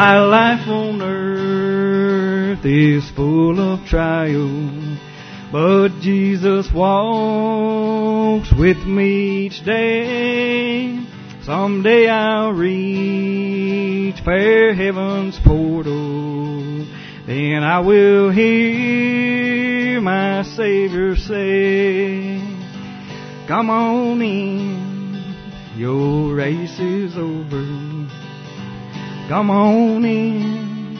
My 0.00 0.20
life 0.20 0.68
on 0.68 1.02
earth 1.02 2.64
is 2.64 3.10
full 3.16 3.58
of 3.58 3.84
trial, 3.84 4.96
but 5.50 5.88
Jesus 6.00 6.72
walks 6.72 8.52
with 8.56 8.76
me 8.86 9.46
each 9.46 9.64
day. 9.64 11.04
Someday 11.42 12.08
I'll 12.08 12.52
reach 12.52 14.20
fair 14.24 14.72
heaven's 14.72 15.36
portal, 15.40 16.86
then 17.26 17.64
I 17.64 17.80
will 17.80 18.30
hear 18.30 20.00
my 20.00 20.44
Savior 20.44 21.16
say, 21.16 22.38
Come 23.48 23.68
on 23.68 24.22
in, 24.22 25.34
your 25.76 26.36
race 26.36 26.78
is 26.78 27.16
over. 27.16 27.87
Come 29.28 29.50
on 29.50 30.06
in, 30.06 30.94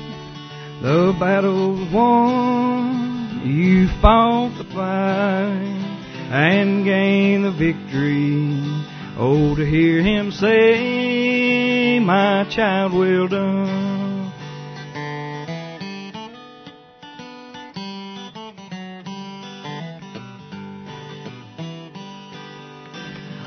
the 0.82 1.16
battle's 1.18 1.90
won. 1.90 3.40
You 3.42 3.88
fought 4.02 4.54
the 4.58 4.64
fight 4.64 5.88
and 6.30 6.84
gained 6.84 7.46
the 7.46 7.52
victory. 7.52 8.84
Oh, 9.16 9.56
to 9.56 9.64
hear 9.64 10.02
him 10.02 10.30
say, 10.30 11.98
My 12.00 12.44
child, 12.54 12.92
well 12.92 13.28
done. 13.28 14.30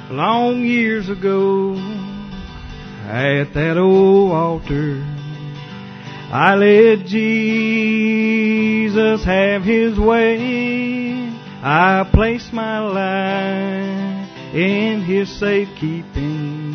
Long 0.10 0.66
years 0.66 1.08
ago, 1.08 1.76
at 3.12 3.54
that 3.54 3.78
old 3.78 4.32
altar. 4.32 5.04
I 6.34 6.56
let 6.56 7.06
Jesus 7.06 7.26
have 9.26 9.64
his 9.64 10.00
way. 10.00 11.30
I 11.62 12.10
place 12.14 12.50
my 12.54 12.80
life 12.80 14.56
in 14.56 15.02
his 15.02 15.30
safekeeping. 15.40 16.72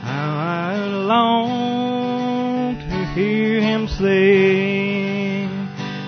How 0.00 0.36
I 0.38 0.76
long 0.86 2.76
to 2.76 3.04
hear 3.14 3.60
him 3.60 3.88
say, 3.88 5.48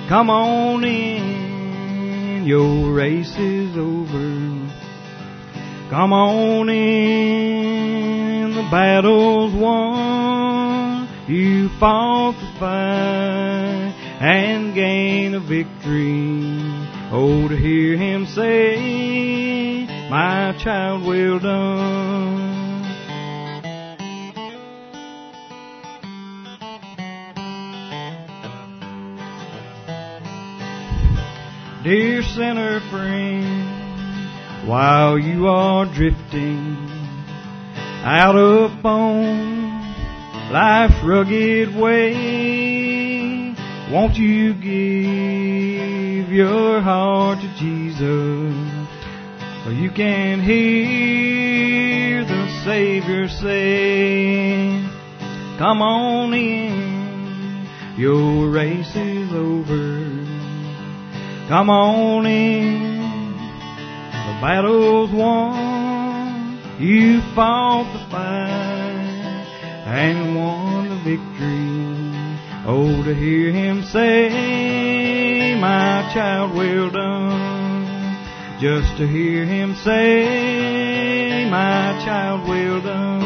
Come 0.09 0.31
on 0.31 0.85
in, 0.85 2.45
your 2.47 2.95
race 2.95 3.37
is 3.37 3.77
over. 3.77 4.69
Come 5.91 6.13
on 6.13 6.69
in, 6.69 7.60
battle's 8.71 9.53
won. 9.55 11.09
You 11.29 11.69
fought 11.79 12.33
the 12.33 12.59
fight 12.59 13.95
and 14.21 14.75
gained 14.75 15.35
a 15.35 15.41
victory. 15.41 16.51
Oh, 17.13 17.49
to 17.49 17.57
hear 17.57 17.97
him 17.97 18.27
say, 18.27 19.87
My 20.09 20.57
child, 20.63 21.07
well 21.07 21.39
done. 21.39 22.51
Dear 31.83 32.23
sinner 32.23 32.81
friend, 32.91 34.69
while 34.69 35.19
you 35.19 35.49
are 35.49 35.87
drifting 35.87 37.00
out 38.03 38.35
upon 38.35 39.81
life's 40.51 40.95
rugged 41.05 41.77
way, 41.77 43.55
won't 43.93 44.15
you 44.17 44.55
give 44.55 46.33
your 46.33 46.81
heart 46.81 47.41
to 47.41 47.55
Jesus? 47.59 48.55
So 49.65 49.71
you 49.71 49.91
can 49.91 50.41
hear 50.41 52.25
the 52.25 52.63
Savior 52.65 53.29
say, 53.29 54.83
Come 55.59 55.83
on 55.83 56.33
in, 56.33 57.69
your 57.99 58.49
race 58.49 58.97
is 58.97 59.31
over. 59.35 60.01
Come 61.49 61.69
on 61.69 62.25
in, 62.25 63.33
the 64.13 64.41
battle's 64.41 65.11
won. 65.13 65.60
You 66.81 67.21
fought 67.35 67.93
the 67.93 67.99
fight 68.11 69.45
and 69.85 70.35
won 70.35 70.89
the 70.89 70.97
victory. 71.05 72.31
Oh, 72.67 73.05
to 73.05 73.15
hear 73.15 73.53
him 73.53 73.83
say, 73.85 75.57
my 75.61 76.11
child, 76.15 76.57
well 76.57 76.89
done. 76.89 78.61
Just 78.63 78.97
to 78.97 79.07
hear 79.07 79.45
him 79.45 79.75
say, 79.85 81.47
my 81.51 82.03
child, 82.03 82.49
well 82.49 82.81
done. 82.81 83.21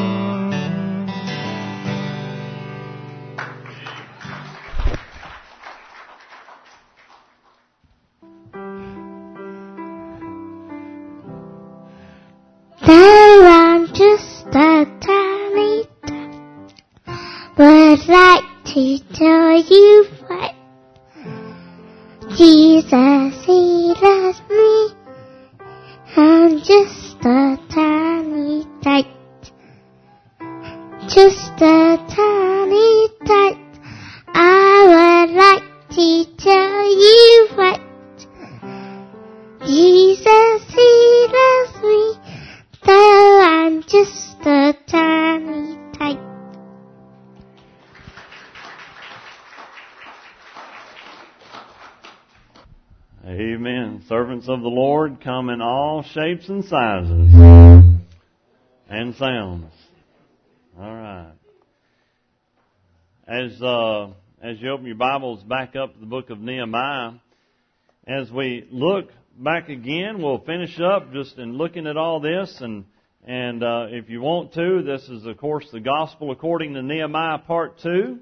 Of 54.47 54.61
the 54.61 54.69
Lord 54.69 55.23
come 55.23 55.49
in 55.49 55.63
all 55.63 56.03
shapes 56.03 56.51
and 56.51 56.63
sizes 56.67 57.35
and 58.91 59.15
sounds. 59.15 59.73
All 60.79 60.95
right. 60.95 61.33
As 63.27 63.63
uh, 63.63 64.09
as 64.43 64.61
you 64.61 64.71
open 64.71 64.85
your 64.85 64.97
Bibles 64.97 65.43
back 65.45 65.77
up 65.77 65.95
to 65.95 65.99
the 65.99 66.05
book 66.05 66.29
of 66.29 66.41
Nehemiah, 66.41 67.13
as 68.07 68.31
we 68.31 68.69
look 68.71 69.09
back 69.39 69.71
again, 69.71 70.21
we'll 70.21 70.41
finish 70.41 70.79
up 70.79 71.11
just 71.15 71.39
in 71.39 71.57
looking 71.57 71.87
at 71.87 71.97
all 71.97 72.21
this 72.21 72.55
and 72.61 72.85
and 73.27 73.63
uh, 73.63 73.87
if 73.89 74.11
you 74.11 74.21
want 74.21 74.53
to, 74.55 74.83
this 74.83 75.09
is 75.09 75.25
of 75.25 75.39
course 75.39 75.67
the 75.73 75.81
gospel 75.81 76.33
according 76.33 76.75
to 76.75 76.83
Nehemiah 76.83 77.39
part 77.39 77.79
two. 77.79 78.19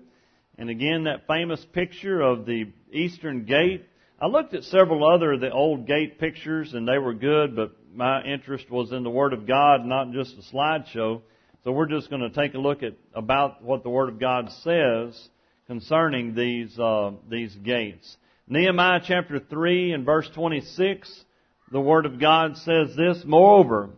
And 0.57 0.71
again, 0.71 1.05
that 1.05 1.27
famous 1.27 1.67
picture 1.73 2.21
of 2.21 2.47
the 2.47 2.67
eastern 2.93 3.45
gate. 3.45 3.87
I 4.23 4.27
looked 4.27 4.55
at 4.55 4.63
several 4.63 5.05
other 5.05 5.33
of 5.33 5.41
the 5.41 5.51
old 5.51 5.85
gate 5.85 6.21
pictures 6.21 6.75
and 6.75 6.87
they 6.87 6.97
were 6.97 7.13
good, 7.13 7.57
but 7.57 7.73
my 7.93 8.23
interest 8.23 8.71
was 8.71 8.93
in 8.93 9.03
the 9.03 9.11
Word 9.11 9.33
of 9.33 9.49
God, 9.49 9.85
not 9.85 10.13
just 10.13 10.37
a 10.39 10.55
slideshow. 10.55 11.21
So 11.65 11.73
we're 11.73 11.89
just 11.89 12.09
going 12.09 12.23
to 12.23 12.31
take 12.31 12.55
a 12.55 12.59
look 12.59 12.85
at 12.85 12.93
about 13.17 13.65
what 13.65 13.83
the 13.83 13.91
Word 13.91 14.11
of 14.11 14.21
God 14.21 14.49
says 14.63 15.29
concerning 15.67 16.37
these 16.37 16.79
uh, 16.79 17.15
these 17.29 17.53
gates. 17.65 18.17
Nehemiah 18.47 19.01
chapter 19.05 19.41
three 19.41 19.91
and 19.91 20.07
verse 20.07 20.31
twenty 20.33 20.61
six, 20.61 21.25
the 21.73 21.81
Word 21.81 22.07
of 22.07 22.21
God 22.21 22.57
says 22.59 22.95
this: 22.95 23.25
Moreover, 23.27 23.91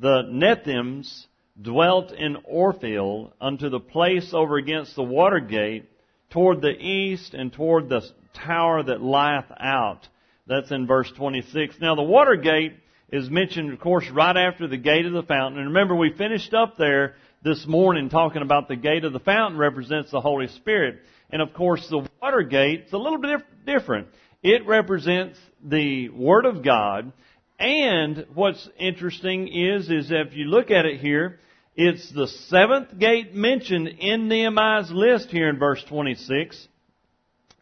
the 0.00 0.22
Nethims 0.22 1.26
dwelt 1.60 2.12
in 2.12 2.38
Ophel 2.50 3.34
unto 3.42 3.68
the 3.68 3.80
place 3.80 4.30
over 4.32 4.56
against 4.56 4.96
the 4.96 5.02
water 5.02 5.40
gate 5.40 5.84
toward 6.30 6.62
the 6.62 6.72
east 6.72 7.34
and 7.34 7.52
toward 7.52 7.90
the 7.90 8.00
tower 8.44 8.82
that 8.82 9.02
lieth 9.02 9.50
out. 9.58 10.08
That's 10.46 10.70
in 10.70 10.86
verse 10.86 11.10
26. 11.16 11.76
Now 11.80 11.94
the 11.94 12.02
water 12.02 12.36
gate 12.36 12.74
is 13.10 13.30
mentioned, 13.30 13.72
of 13.72 13.80
course, 13.80 14.04
right 14.12 14.36
after 14.36 14.66
the 14.66 14.76
gate 14.76 15.06
of 15.06 15.12
the 15.12 15.22
fountain. 15.22 15.58
And 15.60 15.68
remember, 15.68 15.94
we 15.94 16.12
finished 16.12 16.54
up 16.54 16.76
there 16.76 17.14
this 17.42 17.66
morning 17.66 18.08
talking 18.08 18.42
about 18.42 18.68
the 18.68 18.76
gate 18.76 19.04
of 19.04 19.12
the 19.12 19.20
fountain 19.20 19.58
represents 19.58 20.10
the 20.10 20.20
Holy 20.20 20.48
Spirit. 20.48 21.00
And 21.30 21.40
of 21.42 21.54
course, 21.54 21.86
the 21.88 22.06
water 22.20 22.42
gate 22.42 22.84
is 22.86 22.92
a 22.92 22.98
little 22.98 23.18
bit 23.18 23.40
different. 23.64 24.08
It 24.42 24.66
represents 24.66 25.38
the 25.64 26.08
Word 26.10 26.46
of 26.46 26.64
God. 26.64 27.12
And 27.58 28.26
what's 28.34 28.68
interesting 28.78 29.48
is, 29.48 29.88
is 29.90 30.10
if 30.10 30.34
you 30.34 30.44
look 30.44 30.70
at 30.70 30.84
it 30.84 31.00
here, 31.00 31.40
It's 31.76 32.10
the 32.10 32.26
seventh 32.26 32.98
gate 32.98 33.34
mentioned 33.34 33.88
in 33.88 34.28
Nehemiah's 34.28 34.90
list 34.90 35.28
here 35.28 35.50
in 35.50 35.58
verse 35.58 35.84
26. 35.90 36.68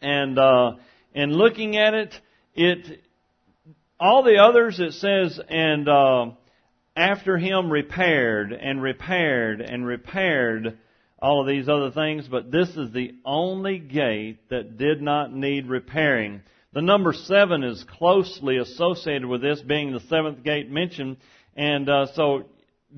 And, 0.04 0.38
uh, 0.38 0.72
and 1.14 1.34
looking 1.34 1.76
at 1.76 1.94
it, 1.94 2.14
it, 2.54 3.00
all 3.98 4.22
the 4.22 4.36
others 4.36 4.78
it 4.78 4.92
says, 4.92 5.40
and, 5.48 5.88
uh, 5.88 6.26
after 6.96 7.38
him 7.38 7.70
repaired 7.70 8.52
and 8.52 8.80
repaired 8.80 9.60
and 9.60 9.86
repaired 9.86 10.78
all 11.20 11.40
of 11.40 11.46
these 11.46 11.68
other 11.68 11.90
things, 11.90 12.28
but 12.28 12.50
this 12.50 12.68
is 12.76 12.92
the 12.92 13.14
only 13.24 13.78
gate 13.78 14.38
that 14.50 14.76
did 14.76 15.00
not 15.00 15.32
need 15.32 15.66
repairing. 15.66 16.42
The 16.74 16.82
number 16.82 17.12
seven 17.12 17.64
is 17.64 17.84
closely 17.84 18.58
associated 18.58 19.26
with 19.26 19.40
this, 19.40 19.60
being 19.62 19.92
the 19.92 20.00
seventh 20.00 20.42
gate 20.42 20.70
mentioned, 20.70 21.16
and 21.56 21.88
uh, 21.88 22.06
so 22.14 22.44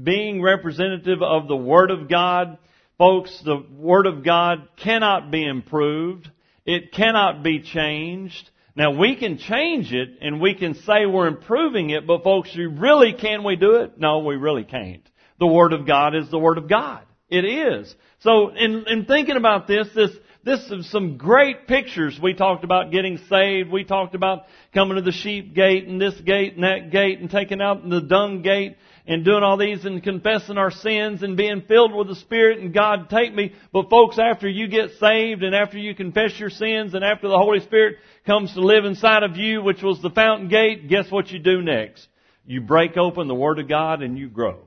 being 0.03 0.43
representative 0.43 1.23
of 1.23 1.47
the 1.47 1.57
Word 1.57 1.91
of 1.91 2.09
God, 2.09 2.59
folks, 2.99 3.41
the 3.45 3.65
Word 3.79 4.07
of 4.07 4.25
God 4.25 4.69
cannot 4.77 5.31
be 5.31 5.47
improved. 5.47 6.31
It 6.67 6.93
cannot 6.93 7.43
be 7.43 7.61
changed. 7.61 8.51
Now 8.75 8.91
we 8.91 9.17
can 9.17 9.39
change 9.39 9.93
it 9.93 10.19
and 10.21 10.41
we 10.41 10.55
can 10.55 10.75
say 10.75 11.07
we're 11.07 11.29
improving 11.29 11.91
it, 11.91 12.07
but 12.07 12.25
folks, 12.25 12.51
you 12.55 12.69
really 12.69 13.15
can 13.15 13.45
we 13.45 13.57
do 13.57 13.77
it? 13.77 13.99
No, 13.99 14.19
we 14.19 14.37
really 14.37 14.65
can't. 14.65 15.09
The 15.39 15.47
Word 15.47 15.73
of 15.73 15.87
God 15.87 16.15
is 16.15 16.31
the 16.31 16.39
Word 16.39 16.59
of 16.59 16.69
God. 16.69 17.03
It 17.29 17.45
is. 17.45 17.95
So 18.21 18.51
in, 18.55 18.85
in 18.87 19.05
thinking 19.07 19.37
about 19.37 19.67
this, 19.67 19.89
this, 19.95 20.11
this 20.45 20.61
is 20.71 20.91
some 20.91 21.17
great 21.17 21.67
pictures. 21.67 22.19
We 22.23 22.35
talked 22.35 22.65
about 22.65 22.93
getting 22.93 23.19
saved. 23.29 23.71
We 23.71 23.85
talked 23.85 24.15
about 24.15 24.45
coming 24.75 24.97
to 24.97 25.03
the 25.03 25.13
sheep 25.13 25.55
gate 25.55 25.89
and 25.89 26.01
this 26.01 26.21
gate 26.21 26.55
and 26.55 26.65
that 26.65 26.91
gate 26.91 27.21
and 27.21 27.31
taking 27.31 27.61
out 27.61 27.89
the 27.89 28.01
dung 28.01 28.43
gate 28.43 28.77
and 29.07 29.25
doing 29.25 29.43
all 29.43 29.57
these 29.57 29.85
and 29.85 30.03
confessing 30.03 30.59
our 30.59 30.71
sins 30.71 31.23
and 31.23 31.37
being 31.37 31.63
filled 31.63 31.95
with 31.95 32.09
the 32.09 32.17
Spirit 32.17 32.59
and 32.59 32.75
God 32.75 33.09
take 33.09 33.33
me. 33.35 33.53
But 33.73 33.89
folks, 33.89 34.19
after 34.19 34.49
you 34.49 34.69
get 34.69 34.91
saved 34.99 35.43
and 35.43 35.55
after 35.55 35.79
you 35.79 35.95
confess 35.95 36.39
your 36.39 36.51
sins 36.51 36.95
and 36.95 37.05
after 37.05 37.29
the 37.29 37.39
Holy 37.39 37.61
Spirit 37.61 37.97
comes 38.27 38.53
to 38.55 38.61
live 38.61 38.85
inside 38.85 39.23
of 39.23 39.37
you, 39.37 39.63
which 39.63 39.83
was 39.83 40.03
the 40.03 40.11
fountain 40.11 40.49
gate, 40.49 40.89
guess 40.89 41.11
what 41.11 41.31
you 41.31 41.39
do 41.39 41.63
next? 41.63 42.07
You 42.45 42.61
break 42.61 42.97
open 42.97 43.29
the 43.29 43.35
Word 43.35 43.59
of 43.59 43.69
God 43.69 44.03
and 44.03 44.19
you 44.19 44.29
grow. 44.29 44.59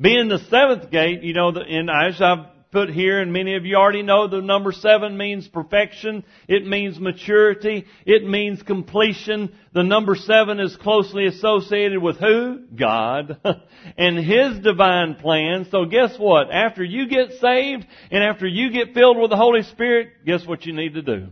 Being 0.00 0.28
the 0.28 0.38
seventh 0.50 0.90
gate, 0.90 1.22
you 1.22 1.34
know, 1.34 1.48
and 1.50 1.90
as 1.90 2.20
I've 2.20 2.46
put 2.72 2.88
here, 2.88 3.20
and 3.20 3.32
many 3.32 3.54
of 3.54 3.64
you 3.64 3.76
already 3.76 4.02
know 4.02 4.26
the 4.26 4.40
number 4.40 4.72
seven 4.72 5.16
means 5.16 5.46
perfection. 5.46 6.24
It 6.48 6.66
means 6.66 6.98
maturity. 6.98 7.84
It 8.06 8.26
means 8.26 8.62
completion. 8.62 9.54
The 9.74 9.82
number 9.82 10.16
seven 10.16 10.58
is 10.58 10.74
closely 10.76 11.26
associated 11.26 12.02
with 12.02 12.16
who? 12.16 12.60
God. 12.74 13.38
and 13.98 14.18
His 14.18 14.58
divine 14.60 15.16
plan. 15.16 15.68
So 15.70 15.84
guess 15.84 16.18
what? 16.18 16.50
After 16.50 16.82
you 16.82 17.06
get 17.06 17.32
saved 17.40 17.86
and 18.10 18.24
after 18.24 18.46
you 18.46 18.72
get 18.72 18.94
filled 18.94 19.18
with 19.18 19.30
the 19.30 19.36
Holy 19.36 19.62
Spirit, 19.62 20.24
guess 20.24 20.46
what 20.46 20.64
you 20.64 20.72
need 20.72 20.94
to 20.94 21.02
do? 21.02 21.28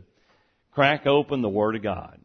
Crack 0.72 1.06
open 1.06 1.42
the 1.42 1.48
Word 1.48 1.74
of 1.74 1.82
God. 1.82 2.20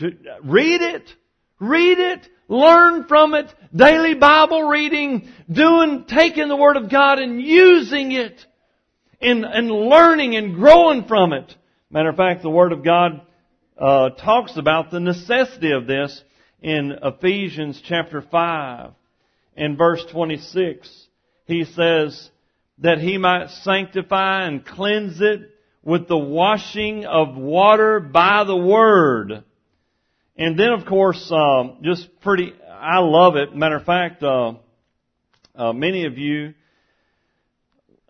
Read 0.00 0.82
it. 0.82 1.10
Read 1.58 1.98
it. 1.98 2.28
Learn 2.48 3.04
from 3.04 3.34
it. 3.34 3.52
Daily 3.74 4.14
Bible 4.14 4.64
reading. 4.68 5.28
Doing, 5.50 6.04
taking 6.08 6.48
the 6.48 6.56
Word 6.56 6.76
of 6.76 6.90
God 6.90 7.18
and 7.18 7.40
using 7.40 8.12
it. 8.12 8.44
And, 9.20 9.44
and 9.44 9.70
learning 9.70 10.36
and 10.36 10.54
growing 10.54 11.04
from 11.04 11.32
it. 11.32 11.54
Matter 11.90 12.10
of 12.10 12.16
fact, 12.16 12.42
the 12.42 12.50
Word 12.50 12.72
of 12.72 12.84
God 12.84 13.22
uh, 13.76 14.10
talks 14.10 14.56
about 14.56 14.90
the 14.90 15.00
necessity 15.00 15.72
of 15.72 15.86
this 15.86 16.22
in 16.60 16.92
Ephesians 17.02 17.80
chapter 17.84 18.22
5 18.22 18.92
and 19.56 19.76
verse 19.76 20.04
26. 20.10 21.06
He 21.46 21.64
says 21.64 22.30
that 22.78 22.98
he 22.98 23.18
might 23.18 23.50
sanctify 23.50 24.46
and 24.46 24.64
cleanse 24.64 25.20
it 25.20 25.50
with 25.82 26.06
the 26.06 26.18
washing 26.18 27.04
of 27.06 27.36
water 27.36 27.98
by 28.00 28.44
the 28.44 28.56
Word 28.56 29.44
and 30.38 30.58
then, 30.58 30.70
of 30.70 30.86
course, 30.86 31.30
um, 31.32 31.78
just 31.82 32.08
pretty, 32.20 32.54
I 32.70 33.00
love 33.00 33.36
it. 33.36 33.54
Matter 33.54 33.76
of 33.76 33.84
fact, 33.84 34.22
uh, 34.22 34.54
uh, 35.54 35.72
many 35.72 36.06
of 36.06 36.16
you 36.16 36.54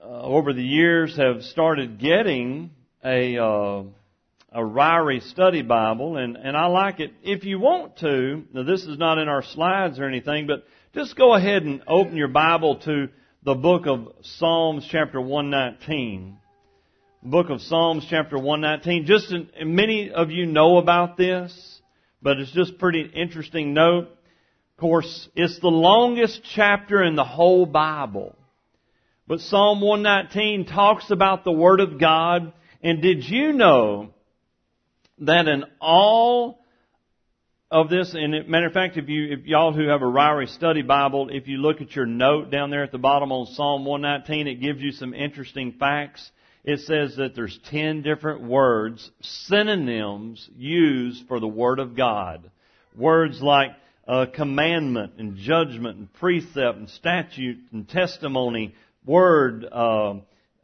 uh, 0.02 0.22
over 0.22 0.52
the 0.52 0.62
years 0.62 1.16
have 1.16 1.42
started 1.42 1.98
getting 1.98 2.70
a 3.04 3.38
uh, 3.38 3.82
a 4.50 4.60
Ryrie 4.60 5.22
Study 5.30 5.62
Bible, 5.62 6.16
and 6.16 6.36
and 6.36 6.56
I 6.56 6.66
like 6.66 7.00
it. 7.00 7.12
If 7.22 7.44
you 7.44 7.58
want 7.58 7.98
to, 7.98 8.44
now 8.52 8.62
this 8.62 8.82
is 8.82 8.98
not 8.98 9.18
in 9.18 9.28
our 9.28 9.42
slides 9.42 9.98
or 9.98 10.06
anything, 10.06 10.46
but 10.46 10.64
just 10.94 11.16
go 11.16 11.34
ahead 11.34 11.62
and 11.64 11.82
open 11.86 12.16
your 12.16 12.28
Bible 12.28 12.76
to 12.80 13.08
the 13.44 13.54
book 13.54 13.86
of 13.86 14.08
Psalms, 14.22 14.86
chapter 14.90 15.20
one 15.20 15.50
nineteen. 15.50 16.38
Book 17.22 17.50
of 17.50 17.60
Psalms, 17.60 18.06
chapter 18.08 18.38
one 18.38 18.60
nineteen. 18.60 19.04
Just 19.06 19.32
in, 19.32 19.74
many 19.74 20.10
of 20.10 20.30
you 20.30 20.46
know 20.46 20.78
about 20.78 21.16
this 21.16 21.77
but 22.22 22.38
it's 22.38 22.52
just 22.52 22.78
pretty 22.78 23.02
interesting 23.02 23.74
note. 23.74 24.08
Of 24.08 24.80
course, 24.80 25.28
it's 25.34 25.58
the 25.60 25.68
longest 25.68 26.42
chapter 26.54 27.02
in 27.02 27.16
the 27.16 27.24
whole 27.24 27.66
Bible. 27.66 28.36
But 29.26 29.40
Psalm 29.40 29.80
119 29.80 30.66
talks 30.66 31.10
about 31.10 31.44
the 31.44 31.52
Word 31.52 31.80
of 31.80 32.00
God. 32.00 32.52
And 32.82 33.02
did 33.02 33.28
you 33.28 33.52
know 33.52 34.10
that 35.18 35.48
in 35.48 35.64
all 35.80 36.60
of 37.70 37.90
this, 37.90 38.14
and 38.14 38.48
matter 38.48 38.66
of 38.66 38.72
fact, 38.72 38.96
if 38.96 39.08
you, 39.08 39.32
if 39.32 39.46
y'all 39.46 39.74
who 39.74 39.88
have 39.88 40.00
a 40.00 40.06
Ryrie 40.06 40.48
study 40.48 40.82
Bible, 40.82 41.28
if 41.30 41.48
you 41.48 41.58
look 41.58 41.82
at 41.82 41.94
your 41.94 42.06
note 42.06 42.50
down 42.50 42.70
there 42.70 42.84
at 42.84 42.92
the 42.92 42.98
bottom 42.98 43.30
on 43.30 43.46
Psalm 43.46 43.84
119, 43.84 44.46
it 44.46 44.62
gives 44.62 44.80
you 44.80 44.92
some 44.92 45.12
interesting 45.12 45.74
facts 45.78 46.30
it 46.68 46.80
says 46.80 47.16
that 47.16 47.34
there's 47.34 47.58
ten 47.70 48.02
different 48.02 48.42
words, 48.42 49.10
synonyms 49.22 50.46
used 50.54 51.26
for 51.26 51.40
the 51.40 51.48
Word 51.48 51.78
of 51.78 51.96
God. 51.96 52.50
Words 52.94 53.40
like 53.40 53.70
uh, 54.06 54.26
commandment 54.34 55.14
and 55.16 55.38
judgment 55.38 55.96
and 55.96 56.12
precept 56.12 56.76
and 56.76 56.90
statute 56.90 57.56
and 57.72 57.88
testimony, 57.88 58.74
word, 59.06 59.64
uh, 59.64 60.16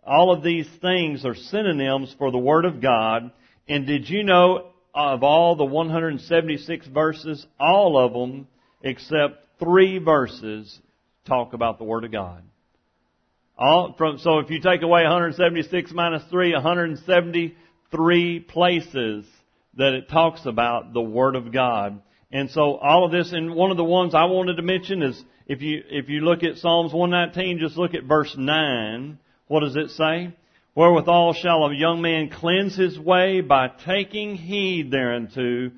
all 0.06 0.30
of 0.30 0.42
these 0.42 0.68
things 0.82 1.24
are 1.24 1.34
synonyms 1.34 2.14
for 2.18 2.30
the 2.30 2.36
Word 2.36 2.66
of 2.66 2.82
God. 2.82 3.30
And 3.66 3.86
did 3.86 4.06
you 4.06 4.24
know 4.24 4.72
of 4.94 5.22
all 5.22 5.56
the 5.56 5.64
176 5.64 6.86
verses, 6.88 7.46
all 7.58 7.96
of 7.96 8.12
them 8.12 8.46
except 8.82 9.58
three 9.58 9.96
verses 9.96 10.78
talk 11.26 11.54
about 11.54 11.78
the 11.78 11.84
Word 11.84 12.04
of 12.04 12.12
God? 12.12 12.42
All 13.56 13.94
from, 13.96 14.18
so 14.18 14.40
if 14.40 14.50
you 14.50 14.60
take 14.60 14.82
away 14.82 15.02
176 15.02 15.92
minus 15.92 16.24
3, 16.30 16.54
173 16.54 18.40
places 18.40 19.26
that 19.76 19.92
it 19.92 20.08
talks 20.08 20.44
about 20.44 20.92
the 20.92 21.00
Word 21.00 21.36
of 21.36 21.52
God. 21.52 22.00
And 22.32 22.50
so 22.50 22.76
all 22.76 23.04
of 23.04 23.12
this, 23.12 23.32
and 23.32 23.54
one 23.54 23.70
of 23.70 23.76
the 23.76 23.84
ones 23.84 24.14
I 24.14 24.24
wanted 24.24 24.56
to 24.56 24.62
mention 24.62 25.02
is 25.02 25.22
if 25.46 25.62
you, 25.62 25.82
if 25.88 26.08
you 26.08 26.22
look 26.22 26.42
at 26.42 26.56
Psalms 26.56 26.92
119, 26.92 27.60
just 27.60 27.76
look 27.76 27.94
at 27.94 28.04
verse 28.04 28.34
9. 28.36 29.18
What 29.46 29.60
does 29.60 29.76
it 29.76 29.90
say? 29.90 30.34
Wherewithal 30.74 31.34
shall 31.34 31.64
a 31.64 31.74
young 31.74 32.02
man 32.02 32.30
cleanse 32.30 32.74
his 32.74 32.98
way 32.98 33.40
by 33.40 33.68
taking 33.68 34.34
heed 34.34 34.90
thereunto 34.90 35.70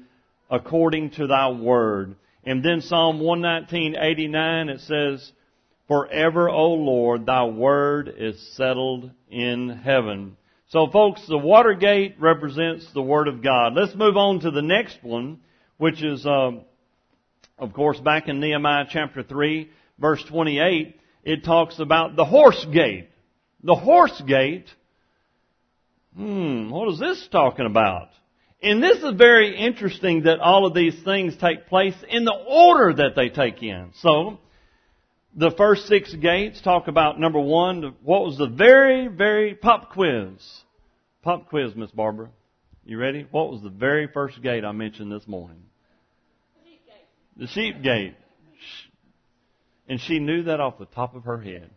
according 0.50 1.10
to 1.10 1.26
thy 1.26 1.50
word. 1.50 2.16
And 2.44 2.64
then 2.64 2.80
Psalm 2.80 3.20
119, 3.20 3.96
89, 4.00 4.68
it 4.70 4.80
says, 4.80 5.32
Forever, 5.88 6.48
O 6.48 6.72
Lord, 6.72 7.26
thy 7.26 7.44
word 7.44 8.12
is 8.16 8.40
settled 8.56 9.10
in 9.30 9.68
heaven. 9.68 10.36
So 10.68 10.88
folks, 10.88 11.24
the 11.28 11.38
Watergate 11.38 12.16
represents 12.20 12.92
the 12.92 13.02
Word 13.02 13.28
of 13.28 13.40
God. 13.40 13.74
Let's 13.74 13.94
move 13.94 14.16
on 14.16 14.40
to 14.40 14.50
the 14.50 14.62
next 14.62 14.98
one, 15.02 15.38
which 15.76 16.02
is, 16.02 16.26
uh, 16.26 16.52
of 17.58 17.72
course, 17.72 18.00
back 18.00 18.26
in 18.26 18.40
Nehemiah 18.40 18.86
chapter 18.90 19.22
3, 19.22 19.70
verse 20.00 20.24
28, 20.24 20.98
it 21.22 21.44
talks 21.44 21.78
about 21.78 22.16
the 22.16 22.24
horse 22.24 22.66
gate. 22.72 23.08
The 23.62 23.76
horse 23.76 24.20
gate, 24.26 24.66
hmm, 26.16 26.68
what 26.70 26.92
is 26.92 26.98
this 26.98 27.28
talking 27.30 27.66
about? 27.66 28.08
And 28.60 28.82
this 28.82 28.98
is 29.04 29.14
very 29.16 29.56
interesting 29.56 30.24
that 30.24 30.40
all 30.40 30.66
of 30.66 30.74
these 30.74 31.00
things 31.04 31.36
take 31.36 31.68
place 31.68 31.94
in 32.08 32.24
the 32.24 32.32
order 32.32 32.92
that 32.94 33.14
they 33.14 33.28
take 33.28 33.62
in. 33.62 33.92
So, 34.00 34.38
the 35.36 35.50
first 35.50 35.86
six 35.86 36.12
gates 36.14 36.60
talk 36.62 36.88
about 36.88 37.20
number 37.20 37.38
one, 37.38 37.94
what 38.02 38.24
was 38.24 38.38
the 38.38 38.48
very, 38.48 39.06
very 39.06 39.54
pop 39.54 39.92
quiz? 39.92 40.30
Pop 41.22 41.48
quiz, 41.48 41.76
Miss 41.76 41.90
Barbara. 41.90 42.30
You 42.84 42.98
ready? 42.98 43.26
What 43.30 43.50
was 43.50 43.62
the 43.62 43.68
very 43.68 44.08
first 44.08 44.40
gate 44.42 44.64
I 44.64 44.72
mentioned 44.72 45.12
this 45.12 45.26
morning? 45.28 45.62
The 47.36 47.46
sheep 47.48 47.82
gate. 47.82 48.14
And 49.88 50.00
she 50.00 50.18
knew 50.18 50.44
that 50.44 50.58
off 50.58 50.78
the 50.78 50.86
top 50.86 51.14
of 51.14 51.24
her 51.24 51.40
head. 51.40 51.70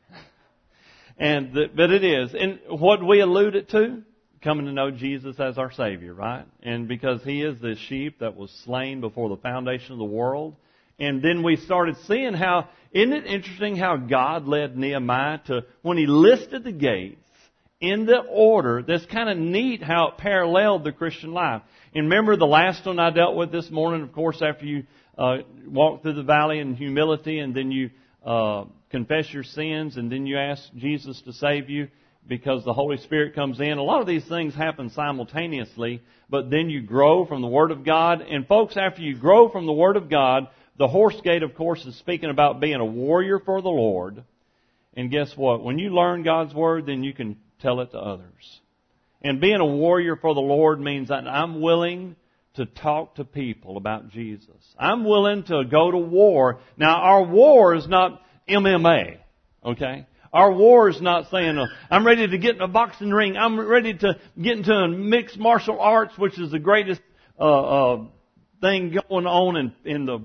And 1.17 1.53
the, 1.53 1.65
but 1.75 1.91
it 1.91 2.03
is. 2.03 2.33
And 2.33 2.59
what 2.69 3.05
we 3.05 3.19
alluded 3.19 3.69
to, 3.69 4.03
coming 4.41 4.67
to 4.67 4.71
know 4.71 4.89
Jesus 4.89 5.37
as 5.37 5.57
our 5.57 5.71
Savior, 5.71 6.13
right? 6.13 6.45
And 6.63 6.87
because 6.87 7.21
He 7.23 7.43
is 7.43 7.59
the 7.59 7.75
sheep 7.75 8.19
that 8.19 8.37
was 8.37 8.51
slain 8.63 9.01
before 9.01 9.27
the 9.27 9.35
foundation 9.35 9.91
of 9.91 9.97
the 9.97 10.05
world, 10.05 10.55
And 10.99 11.21
then 11.21 11.43
we 11.43 11.55
started 11.55 11.95
seeing 12.07 12.33
how, 12.33 12.69
isn't 12.91 13.13
it 13.13 13.25
interesting 13.25 13.75
how 13.75 13.97
God 13.97 14.47
led 14.47 14.77
Nehemiah 14.77 15.39
to, 15.47 15.65
when 15.81 15.97
he 15.97 16.05
listed 16.07 16.63
the 16.63 16.71
gates, 16.71 17.21
in 17.81 18.05
the 18.05 18.17
order, 18.17 18.83
that's 18.85 19.05
kind 19.05 19.29
of 19.29 19.37
neat 19.37 19.81
how 19.81 20.09
it 20.09 20.17
paralleled 20.17 20.83
the 20.83 20.91
Christian 20.91 21.31
life. 21.31 21.61
And 21.95 22.09
remember 22.09 22.35
the 22.35 22.45
last 22.45 22.85
one 22.85 22.99
I 22.99 23.09
dealt 23.09 23.35
with 23.35 23.51
this 23.51 23.69
morning, 23.69 24.01
of 24.01 24.11
course, 24.11 24.41
after 24.41 24.65
you 24.65 24.83
uh, 25.17 25.37
walk 25.65 26.01
through 26.01 26.13
the 26.13 26.23
valley 26.23 26.59
in 26.59 26.75
humility 26.75 27.39
and 27.39 27.55
then 27.55 27.71
you 27.71 27.89
uh, 28.25 28.65
confess 28.91 29.31
your 29.33 29.43
sins 29.43 29.95
and 29.95 30.11
then 30.11 30.25
you 30.25 30.37
ask 30.37 30.61
Jesus 30.75 31.21
to 31.21 31.33
save 31.33 31.69
you 31.69 31.87
because 32.27 32.63
the 32.65 32.73
Holy 32.73 32.97
Spirit 32.97 33.33
comes 33.33 33.59
in. 33.59 33.77
A 33.77 33.83
lot 33.83 34.01
of 34.01 34.07
these 34.07 34.27
things 34.27 34.53
happen 34.53 34.89
simultaneously, 34.89 36.01
but 36.29 36.49
then 36.49 36.69
you 36.69 36.81
grow 36.81 37.25
from 37.25 37.41
the 37.41 37.47
Word 37.47 37.71
of 37.71 37.85
God. 37.85 38.21
And 38.21 38.45
folks, 38.45 38.75
after 38.77 39.01
you 39.01 39.17
grow 39.17 39.49
from 39.49 39.65
the 39.65 39.73
Word 39.73 39.95
of 39.95 40.09
God, 40.09 40.47
the 40.79 40.87
horse 40.87 41.19
gate, 41.21 41.43
of 41.43 41.53
course, 41.55 41.85
is 41.85 41.95
speaking 41.97 42.29
about 42.29 42.61
being 42.61 42.75
a 42.75 42.85
warrior 42.85 43.39
for 43.39 43.61
the 43.61 43.69
Lord. 43.69 44.23
And 44.95 45.11
guess 45.11 45.35
what? 45.35 45.61
When 45.61 45.77
you 45.77 45.89
learn 45.89 46.23
God's 46.23 46.53
Word, 46.53 46.85
then 46.85 47.03
you 47.03 47.13
can 47.13 47.37
tell 47.61 47.81
it 47.81 47.91
to 47.91 47.99
others. 47.99 48.61
And 49.21 49.41
being 49.41 49.59
a 49.59 49.65
warrior 49.65 50.15
for 50.15 50.33
the 50.33 50.39
Lord 50.39 50.79
means 50.79 51.09
that 51.09 51.27
I'm 51.27 51.59
willing 51.59 52.15
to 52.55 52.65
talk 52.65 53.15
to 53.15 53.25
people 53.25 53.75
about 53.75 54.09
Jesus. 54.09 54.55
I'm 54.79 55.03
willing 55.03 55.43
to 55.43 55.65
go 55.65 55.91
to 55.91 55.97
war. 55.97 56.61
Now, 56.77 56.95
our 56.95 57.23
war 57.23 57.75
is 57.75 57.87
not 57.87 58.21
MMA, 58.47 59.17
okay? 59.65 60.07
Our 60.31 60.53
war 60.53 60.87
is 60.87 61.01
not 61.01 61.29
saying, 61.29 61.57
uh, 61.57 61.65
I'm 61.91 62.07
ready 62.07 62.25
to 62.25 62.37
get 62.37 62.55
in 62.55 62.61
a 62.61 62.67
boxing 62.69 63.11
ring. 63.11 63.35
I'm 63.35 63.59
ready 63.59 63.93
to 63.95 64.17
get 64.41 64.57
into 64.57 64.87
mixed 64.87 65.37
martial 65.37 65.81
arts, 65.81 66.17
which 66.17 66.39
is 66.39 66.51
the 66.51 66.59
greatest 66.59 67.01
uh, 67.37 67.43
uh, 67.43 68.03
thing 68.61 68.95
going 69.09 69.25
on 69.25 69.57
in, 69.57 69.73
in 69.83 70.05
the 70.05 70.19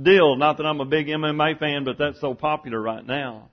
deal. 0.00 0.36
Not 0.36 0.56
that 0.58 0.64
I'm 0.64 0.80
a 0.80 0.84
big 0.84 1.06
MMA 1.08 1.58
fan, 1.58 1.84
but 1.84 1.98
that's 1.98 2.20
so 2.20 2.34
popular 2.34 2.80
right 2.80 3.04
now. 3.04 3.50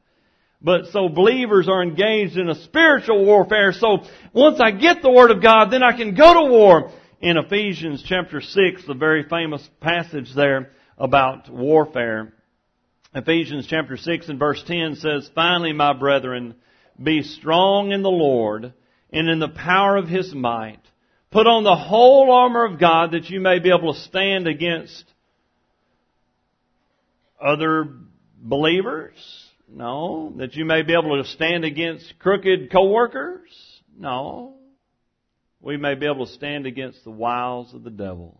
But 0.62 0.88
so 0.92 1.08
believers 1.08 1.70
are 1.70 1.82
engaged 1.82 2.38
in 2.38 2.50
a 2.50 2.56
spiritual 2.56 3.26
warfare. 3.26 3.72
So 3.72 4.00
once 4.34 4.60
I 4.60 4.72
get 4.72 5.02
the 5.02 5.12
Word 5.12 5.32
of 5.32 5.42
God, 5.42 5.72
then 5.72 5.84
I 5.84 5.96
can 5.96 6.16
go 6.16 6.34
to 6.34 6.52
war. 6.52 6.92
In 7.22 7.38
Ephesians 7.38 8.04
chapter 8.06 8.42
6, 8.42 8.86
the 8.86 8.94
very 8.94 9.24
famous 9.24 9.68
passage 9.82 10.34
there 10.36 10.72
about 10.98 11.50
warfare. 11.50 12.34
Ephesians 13.14 13.68
chapter 13.68 13.98
6 13.98 14.30
and 14.30 14.38
verse 14.38 14.64
10 14.68 14.96
says, 14.96 15.30
Finally, 15.34 15.74
my 15.74 15.94
brethren, 15.94 16.56
be 17.02 17.24
strong 17.24 17.92
in 17.92 18.04
the 18.04 18.10
Lord 18.10 18.74
and 19.12 19.30
in 19.30 19.40
the 19.40 19.50
power 19.50 19.96
of 19.96 20.08
His 20.08 20.34
might. 20.34 20.82
Put 21.32 21.48
on 21.48 21.64
the 21.64 21.76
whole 21.76 22.32
armor 22.32 22.66
of 22.66 22.80
God 22.80 23.12
that 23.12 23.30
you 23.30 23.40
may 23.40 23.60
be 23.60 23.70
able 23.70 23.94
to 23.94 24.00
stand 24.00 24.48
against 24.48 25.06
other 27.42 27.88
believers 28.38 29.16
no. 29.72 30.34
That 30.38 30.56
you 30.56 30.66
may 30.66 30.82
be 30.82 30.94
able 30.94 31.22
to 31.22 31.30
stand 31.30 31.64
against 31.64 32.18
crooked 32.20 32.72
coworkers? 32.72 33.50
No. 33.98 34.56
We 35.62 35.78
may 35.78 35.96
be 35.96 36.06
able 36.06 36.26
to 36.26 36.34
stand 36.34 36.66
against 36.66 37.04
the 37.04 37.12
wiles 37.12 37.74
of 37.74 37.84
the 37.84 37.90
devil. 37.90 38.40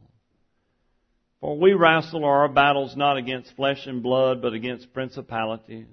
For 1.42 1.58
we 1.58 1.74
wrestle 1.74 2.26
our 2.26 2.48
battles 2.50 2.96
not 2.96 3.18
against 3.18 3.56
flesh 3.56 3.86
and 3.86 4.04
blood, 4.04 4.42
but 4.42 4.54
against 4.54 4.94
principalities. 4.94 5.88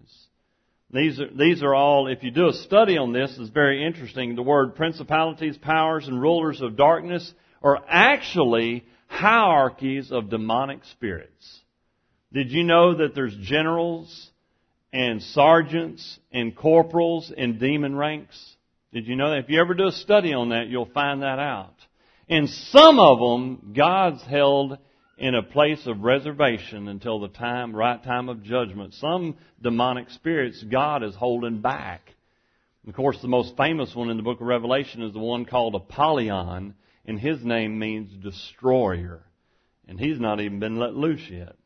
These 0.90 1.20
are, 1.20 1.28
these 1.36 1.62
are 1.62 1.75
all, 1.75 2.06
if 2.06 2.22
you 2.22 2.30
do 2.30 2.48
a 2.48 2.52
study 2.52 2.96
on 2.96 3.12
this, 3.12 3.36
is 3.38 3.50
very 3.50 3.84
interesting. 3.84 4.34
The 4.34 4.42
word 4.42 4.76
principalities, 4.76 5.56
powers, 5.56 6.06
and 6.06 6.20
rulers 6.20 6.60
of 6.60 6.76
darkness 6.76 7.32
are 7.62 7.82
actually 7.88 8.84
hierarchies 9.08 10.10
of 10.12 10.30
demonic 10.30 10.84
spirits. 10.92 11.60
Did 12.37 12.52
you 12.52 12.64
know 12.64 12.97
that 12.97 13.14
there's 13.14 13.35
generals 13.40 14.31
and 14.93 15.23
sergeants 15.23 16.19
and 16.33 16.55
corporals 16.55 17.33
in 17.35 17.59
demon 17.59 17.97
ranks. 17.97 18.57
Did 18.93 19.07
you 19.07 19.16
know 19.16 19.31
that? 19.31 19.38
If 19.40 19.50
you 19.50 19.61
ever 19.61 19.75
do 19.75 19.87
a 19.87 19.93
study 19.93 20.33
on 20.33 20.50
that, 20.50 20.69
you'll 20.69 20.87
find 20.87 21.23
that 21.23 21.38
out. 21.38 21.75
And 22.28 22.49
some 22.49 22.99
of 22.99 23.19
them, 23.19 23.73
God's 23.75 24.23
held 24.23 24.78
in 25.19 25.35
a 25.35 25.43
place 25.43 25.87
of 25.87 26.00
reservation 26.00 26.88
until 26.88 27.21
the 27.21 27.28
time, 27.28 27.75
right 27.75 28.02
time 28.02 28.28
of 28.28 28.43
judgment. 28.43 28.95
Some 28.95 29.37
demonic 29.62 30.11
spirits 30.11 30.62
God 30.62 31.02
is 31.02 31.14
holding 31.14 31.61
back. 31.61 32.14
Of 32.87 32.95
course, 32.95 33.21
the 33.21 33.28
most 33.28 33.57
famous 33.57 33.95
one 33.95 34.11
in 34.11 34.16
the 34.16 34.23
book 34.23 34.40
of 34.40 34.47
Revelation 34.47 35.02
is 35.02 35.12
the 35.12 35.19
one 35.19 35.45
called 35.45 35.75
Apollyon, 35.75 36.75
and 37.05 37.19
his 37.19 37.45
name 37.45 37.78
means 37.78 38.12
destroyer. 38.23 39.23
And 39.88 39.99
he's 39.99 40.21
not 40.21 40.40
even 40.40 40.59
been 40.59 40.78
let 40.78 40.95
loose 40.95 41.28
yet. 41.31 41.57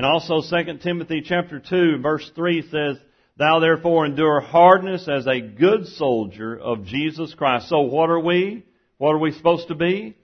And 0.00 0.06
also 0.06 0.40
2 0.40 0.78
Timothy 0.78 1.20
chapter 1.20 1.60
2 1.60 1.98
verse 1.98 2.30
3 2.34 2.62
says, 2.70 2.96
Thou 3.36 3.60
therefore 3.60 4.06
endure 4.06 4.40
hardness 4.40 5.06
as 5.06 5.26
a 5.26 5.42
good 5.42 5.88
soldier 5.88 6.58
of 6.58 6.86
Jesus 6.86 7.34
Christ. 7.34 7.68
So 7.68 7.80
what 7.80 8.08
are 8.08 8.18
we? 8.18 8.64
What 8.96 9.10
are 9.10 9.18
we 9.18 9.32
supposed 9.32 9.68
to 9.68 9.74
be? 9.74 10.16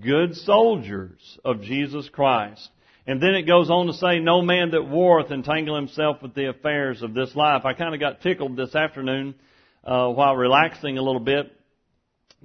Good 0.00 0.34
soldiers 0.34 1.38
of 1.44 1.62
Jesus 1.62 2.08
Christ. 2.08 2.70
And 3.06 3.22
then 3.22 3.36
it 3.36 3.46
goes 3.46 3.70
on 3.70 3.86
to 3.86 3.92
say, 3.92 4.18
No 4.18 4.42
man 4.42 4.72
that 4.72 4.88
warreth 4.88 5.30
entangle 5.30 5.76
himself 5.76 6.20
with 6.22 6.34
the 6.34 6.48
affairs 6.48 7.00
of 7.00 7.14
this 7.14 7.36
life. 7.36 7.64
I 7.64 7.74
kind 7.74 7.94
of 7.94 8.00
got 8.00 8.22
tickled 8.22 8.56
this 8.56 8.74
afternoon 8.74 9.36
uh, 9.84 10.08
while 10.08 10.34
relaxing 10.34 10.98
a 10.98 11.02
little 11.02 11.20
bit 11.20 11.52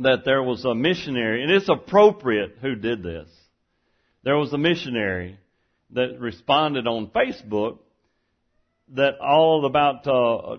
that 0.01 0.23
there 0.23 0.43
was 0.43 0.63
a 0.63 0.75
missionary, 0.75 1.41
and 1.41 1.51
it's 1.51 1.67
appropriate 1.67 2.57
who 2.61 2.75
did 2.75 3.01
this. 3.01 3.27
There 4.23 4.37
was 4.37 4.53
a 4.53 4.59
missionary 4.59 5.39
that 5.91 6.19
responded 6.19 6.87
on 6.87 7.07
Facebook 7.07 7.79
that 8.93 9.19
all 9.19 9.65
about 9.65 10.07
uh, 10.07 10.57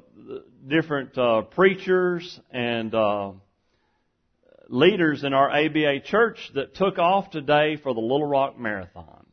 different 0.66 1.16
uh, 1.16 1.42
preachers 1.42 2.40
and 2.50 2.94
uh, 2.94 3.32
leaders 4.68 5.22
in 5.22 5.32
our 5.32 5.50
ABA 5.50 6.00
church 6.06 6.38
that 6.54 6.74
took 6.74 6.98
off 6.98 7.30
today 7.30 7.76
for 7.76 7.94
the 7.94 8.00
Little 8.00 8.26
Rock 8.26 8.58
Marathon. 8.58 9.26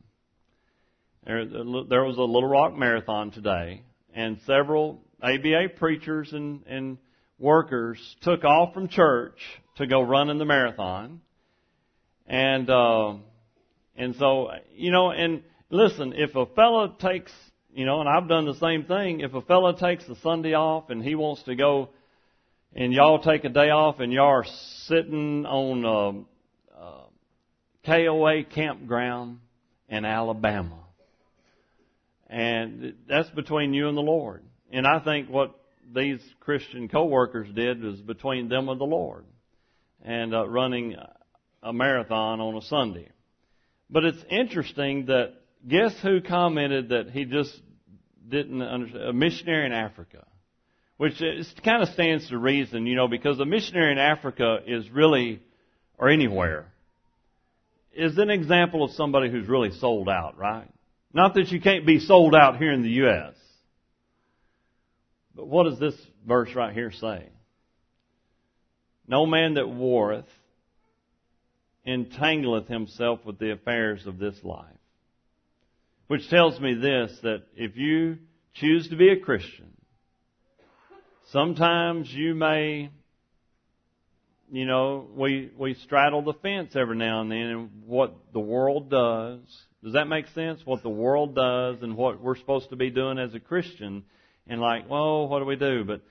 There, 1.24 1.44
there 1.46 2.04
was 2.04 2.18
a 2.18 2.22
Little 2.22 2.48
Rock 2.48 2.76
Marathon 2.76 3.30
today, 3.30 3.82
and 4.14 4.38
several 4.46 5.00
ABA 5.22 5.70
preachers 5.76 6.32
and, 6.32 6.62
and 6.66 6.98
workers 7.38 7.98
took 8.22 8.44
off 8.44 8.74
from 8.74 8.88
church 8.88 9.38
to 9.76 9.86
go 9.86 10.02
run 10.02 10.30
in 10.30 10.38
the 10.38 10.44
marathon. 10.44 11.20
And 12.26 12.68
uh, 12.70 13.14
and 13.96 14.16
so 14.16 14.50
you 14.74 14.90
know, 14.92 15.10
and 15.10 15.42
listen, 15.74 16.14
if 16.16 16.36
a 16.36 16.46
fellow 16.46 16.94
takes, 17.00 17.32
you 17.74 17.84
know, 17.84 18.00
and 18.00 18.08
I've 18.08 18.28
done 18.28 18.44
the 18.44 18.54
same 18.54 18.84
thing, 18.84 19.20
if 19.20 19.34
a 19.34 19.42
fellow 19.42 19.72
takes 19.72 20.06
the 20.06 20.14
Sunday 20.22 20.54
off 20.54 20.88
and 20.90 21.02
he 21.02 21.16
wants 21.16 21.42
to 21.44 21.56
go 21.56 21.90
and 22.74 22.92
y'all 22.92 23.20
take 23.20 23.44
a 23.44 23.48
day 23.48 23.70
off 23.70 23.98
and 23.98 24.12
y'all 24.12 24.26
are 24.26 24.46
sitting 24.86 25.44
on 25.44 26.26
a, 26.76 26.80
a 26.80 27.06
KOA 27.84 28.44
campground 28.44 29.40
in 29.88 30.04
Alabama. 30.04 30.78
And 32.28 32.94
that's 33.08 33.30
between 33.30 33.74
you 33.74 33.88
and 33.88 33.96
the 33.96 34.02
Lord. 34.02 34.44
And 34.72 34.86
I 34.86 35.00
think 35.00 35.28
what 35.28 35.54
these 35.92 36.20
Christian 36.40 36.88
co-workers 36.88 37.48
did 37.54 37.82
was 37.82 38.00
between 38.00 38.48
them 38.48 38.68
and 38.68 38.80
the 38.80 38.84
Lord. 38.84 39.24
And 40.04 40.34
uh, 40.34 40.48
running 40.48 40.96
a 41.62 41.72
marathon 41.72 42.40
on 42.40 42.56
a 42.56 42.62
Sunday. 42.62 43.08
But 43.88 44.04
it's 44.04 44.24
interesting 44.30 45.06
that 45.06 45.34
guess 45.68 45.94
who 46.02 46.20
commented 46.20 46.90
that 46.90 47.10
he 47.10 47.24
just 47.24 47.54
didn't 48.28 48.62
understand? 48.62 49.04
A 49.04 49.12
missionary 49.12 49.66
in 49.66 49.72
Africa. 49.72 50.24
Which 50.96 51.20
is, 51.20 51.52
kind 51.64 51.82
of 51.82 51.88
stands 51.88 52.28
to 52.28 52.38
reason, 52.38 52.86
you 52.86 52.94
know, 52.94 53.08
because 53.08 53.40
a 53.40 53.44
missionary 53.44 53.90
in 53.92 53.98
Africa 53.98 54.58
is 54.64 54.88
really, 54.90 55.42
or 55.98 56.08
anywhere, 56.08 56.66
is 57.92 58.16
an 58.16 58.30
example 58.30 58.84
of 58.84 58.92
somebody 58.92 59.28
who's 59.28 59.48
really 59.48 59.72
sold 59.72 60.08
out, 60.08 60.38
right? 60.38 60.68
Not 61.12 61.34
that 61.34 61.48
you 61.48 61.60
can't 61.60 61.84
be 61.84 61.98
sold 61.98 62.34
out 62.34 62.58
here 62.58 62.72
in 62.72 62.82
the 62.82 62.90
U.S. 62.90 63.34
But 65.34 65.48
what 65.48 65.64
does 65.64 65.80
this 65.80 65.94
verse 66.26 66.54
right 66.54 66.72
here 66.72 66.92
say? 66.92 67.28
No 69.06 69.26
man 69.26 69.54
that 69.54 69.68
warreth 69.68 70.26
entangleth 71.86 72.68
himself 72.68 73.20
with 73.24 73.38
the 73.38 73.52
affairs 73.52 74.06
of 74.06 74.18
this 74.18 74.36
life. 74.42 74.66
Which 76.06 76.28
tells 76.28 76.60
me 76.60 76.74
this, 76.74 77.18
that 77.22 77.44
if 77.56 77.76
you 77.76 78.18
choose 78.54 78.88
to 78.88 78.96
be 78.96 79.08
a 79.08 79.18
Christian, 79.18 79.72
sometimes 81.30 82.12
you 82.12 82.34
may, 82.34 82.90
you 84.52 84.66
know, 84.66 85.06
we, 85.16 85.50
we 85.56 85.74
straddle 85.74 86.22
the 86.22 86.34
fence 86.34 86.76
every 86.76 86.96
now 86.96 87.22
and 87.22 87.30
then 87.30 87.38
and 87.38 87.70
what 87.86 88.14
the 88.34 88.40
world 88.40 88.90
does. 88.90 89.40
Does 89.82 89.94
that 89.94 90.06
make 90.06 90.26
sense? 90.34 90.60
What 90.64 90.82
the 90.82 90.90
world 90.90 91.34
does 91.34 91.82
and 91.82 91.96
what 91.96 92.20
we're 92.20 92.36
supposed 92.36 92.70
to 92.70 92.76
be 92.76 92.90
doing 92.90 93.18
as 93.18 93.34
a 93.34 93.40
Christian. 93.40 94.04
And 94.46 94.60
like, 94.60 94.90
well, 94.90 95.26
what 95.28 95.38
do 95.38 95.46
we 95.46 95.56
do? 95.56 95.84
But, 95.84 96.02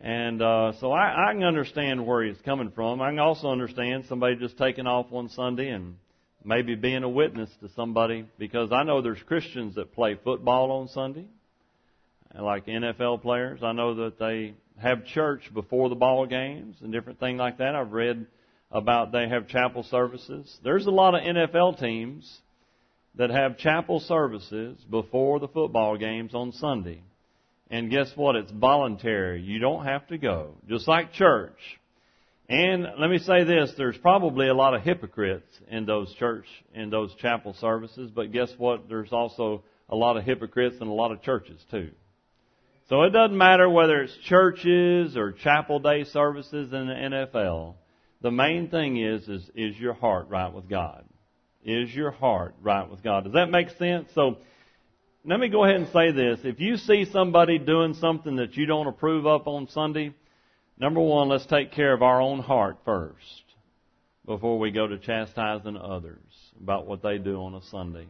and, 0.00 0.42
uh, 0.42 0.72
so 0.80 0.90
I, 0.90 1.30
I 1.30 1.32
can 1.32 1.44
understand 1.44 2.04
where 2.04 2.24
he's 2.24 2.40
coming 2.44 2.72
from. 2.72 3.00
I 3.00 3.10
can 3.10 3.20
also 3.20 3.50
understand 3.50 4.06
somebody 4.08 4.34
just 4.34 4.58
taking 4.58 4.88
off 4.88 5.10
one 5.10 5.28
Sunday 5.28 5.68
and 5.68 5.94
maybe 6.48 6.74
being 6.74 7.02
a 7.04 7.08
witness 7.08 7.50
to 7.60 7.68
somebody 7.76 8.24
because 8.38 8.72
I 8.72 8.82
know 8.82 9.02
there's 9.02 9.22
Christians 9.26 9.74
that 9.74 9.92
play 9.92 10.18
football 10.24 10.72
on 10.72 10.88
Sunday, 10.88 11.26
like 12.34 12.66
NFL 12.66 13.20
players. 13.20 13.60
I 13.62 13.72
know 13.72 13.94
that 14.06 14.18
they 14.18 14.54
have 14.80 15.04
church 15.04 15.42
before 15.52 15.90
the 15.90 15.94
ball 15.94 16.26
games 16.26 16.76
and 16.80 16.90
different 16.90 17.20
things 17.20 17.38
like 17.38 17.58
that. 17.58 17.74
I've 17.74 17.92
read 17.92 18.26
about 18.72 19.12
they 19.12 19.28
have 19.28 19.48
chapel 19.48 19.82
services. 19.82 20.58
There's 20.64 20.86
a 20.86 20.90
lot 20.90 21.14
of 21.14 21.20
NFL 21.20 21.78
teams 21.78 22.40
that 23.16 23.28
have 23.28 23.58
chapel 23.58 24.00
services 24.00 24.78
before 24.90 25.40
the 25.40 25.48
football 25.48 25.98
games 25.98 26.34
on 26.34 26.52
Sunday. 26.52 27.02
And 27.70 27.90
guess 27.90 28.10
what? 28.14 28.36
It's 28.36 28.50
voluntary. 28.50 29.42
You 29.42 29.58
don't 29.58 29.84
have 29.84 30.06
to 30.08 30.16
go. 30.16 30.54
Just 30.66 30.88
like 30.88 31.12
church. 31.12 31.58
And 32.48 32.86
let 32.98 33.10
me 33.10 33.18
say 33.18 33.44
this, 33.44 33.72
there's 33.76 33.98
probably 33.98 34.48
a 34.48 34.54
lot 34.54 34.74
of 34.74 34.82
hypocrites 34.82 35.52
in 35.70 35.84
those 35.84 36.12
church, 36.14 36.46
in 36.74 36.88
those 36.88 37.14
chapel 37.16 37.54
services, 37.60 38.10
but 38.10 38.32
guess 38.32 38.50
what? 38.56 38.88
There's 38.88 39.12
also 39.12 39.64
a 39.90 39.96
lot 39.96 40.16
of 40.16 40.24
hypocrites 40.24 40.76
in 40.80 40.86
a 40.86 40.94
lot 40.94 41.12
of 41.12 41.20
churches 41.20 41.62
too. 41.70 41.90
So 42.88 43.02
it 43.02 43.10
doesn't 43.10 43.36
matter 43.36 43.68
whether 43.68 44.00
it's 44.00 44.16
churches 44.24 45.14
or 45.14 45.32
chapel 45.32 45.78
day 45.78 46.04
services 46.04 46.72
in 46.72 46.86
the 46.86 46.94
NFL. 46.94 47.74
The 48.22 48.30
main 48.30 48.70
thing 48.70 48.96
is, 48.96 49.28
is, 49.28 49.50
is 49.54 49.78
your 49.78 49.92
heart 49.92 50.28
right 50.30 50.52
with 50.52 50.70
God? 50.70 51.04
Is 51.62 51.94
your 51.94 52.12
heart 52.12 52.54
right 52.62 52.88
with 52.90 53.02
God? 53.02 53.24
Does 53.24 53.34
that 53.34 53.50
make 53.50 53.68
sense? 53.78 54.08
So, 54.14 54.38
let 55.24 55.38
me 55.38 55.48
go 55.48 55.64
ahead 55.64 55.76
and 55.76 55.88
say 55.88 56.12
this. 56.12 56.40
If 56.44 56.60
you 56.60 56.78
see 56.78 57.04
somebody 57.04 57.58
doing 57.58 57.92
something 57.94 58.36
that 58.36 58.56
you 58.56 58.64
don't 58.64 58.86
approve 58.86 59.26
of 59.26 59.46
on 59.46 59.68
Sunday, 59.68 60.14
number 60.78 61.00
one, 61.00 61.28
let's 61.28 61.46
take 61.46 61.72
care 61.72 61.92
of 61.92 62.02
our 62.02 62.20
own 62.20 62.40
heart 62.40 62.78
first 62.84 63.42
before 64.26 64.58
we 64.58 64.70
go 64.70 64.86
to 64.86 64.98
chastising 64.98 65.76
others 65.76 66.22
about 66.60 66.86
what 66.86 67.02
they 67.02 67.18
do 67.18 67.36
on 67.42 67.54
a 67.54 67.62
Sunday. 67.70 68.06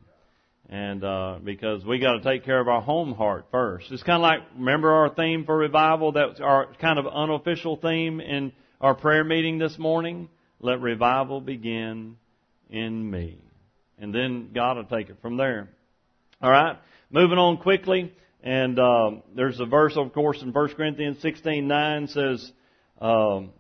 And 0.69 1.03
uh, 1.03 1.39
because 1.43 1.85
we 1.85 1.99
got 1.99 2.15
to 2.15 2.21
take 2.23 2.45
care 2.45 2.61
of 2.61 2.69
our 2.69 2.83
home 2.83 3.15
heart 3.15 3.47
first. 3.51 3.87
It's 3.91 4.03
kind 4.03 4.17
of 4.17 4.23
like 4.23 4.41
remember 4.55 4.93
our 4.93 5.09
theme 5.15 5.47
for 5.47 5.57
revival. 5.57 6.13
That's 6.13 6.41
our 6.41 6.67
kind 6.75 6.99
of 6.99 7.07
unofficial 7.07 7.77
theme 7.77 8.21
in 8.21 8.53
our 8.81 8.95
prayer 8.95 9.25
meeting 9.25 9.59
this 9.59 9.79
morning. 9.79 10.29
Let 10.61 10.81
revival 10.81 11.41
begin 11.41 12.17
in 12.69 13.11
me, 13.11 13.39
and 13.99 14.15
then 14.15 14.51
God 14.53 14.77
will 14.77 14.85
take 14.85 15.09
it 15.09 15.17
from 15.23 15.39
there. 15.39 15.71
All 16.43 16.51
right, 16.51 16.77
moving 17.11 17.39
on 17.39 17.57
quickly. 17.59 18.13
And 18.43 18.79
uh, 18.79 19.11
there's 19.35 19.61
a 19.61 19.67
verse, 19.67 19.97
of 19.97 20.13
course, 20.13 20.43
in 20.43 20.53
1 20.53 20.69
Corinthians 20.75 21.19
16:9 21.23 22.11
says. 22.11 22.53
Um, 23.01 23.51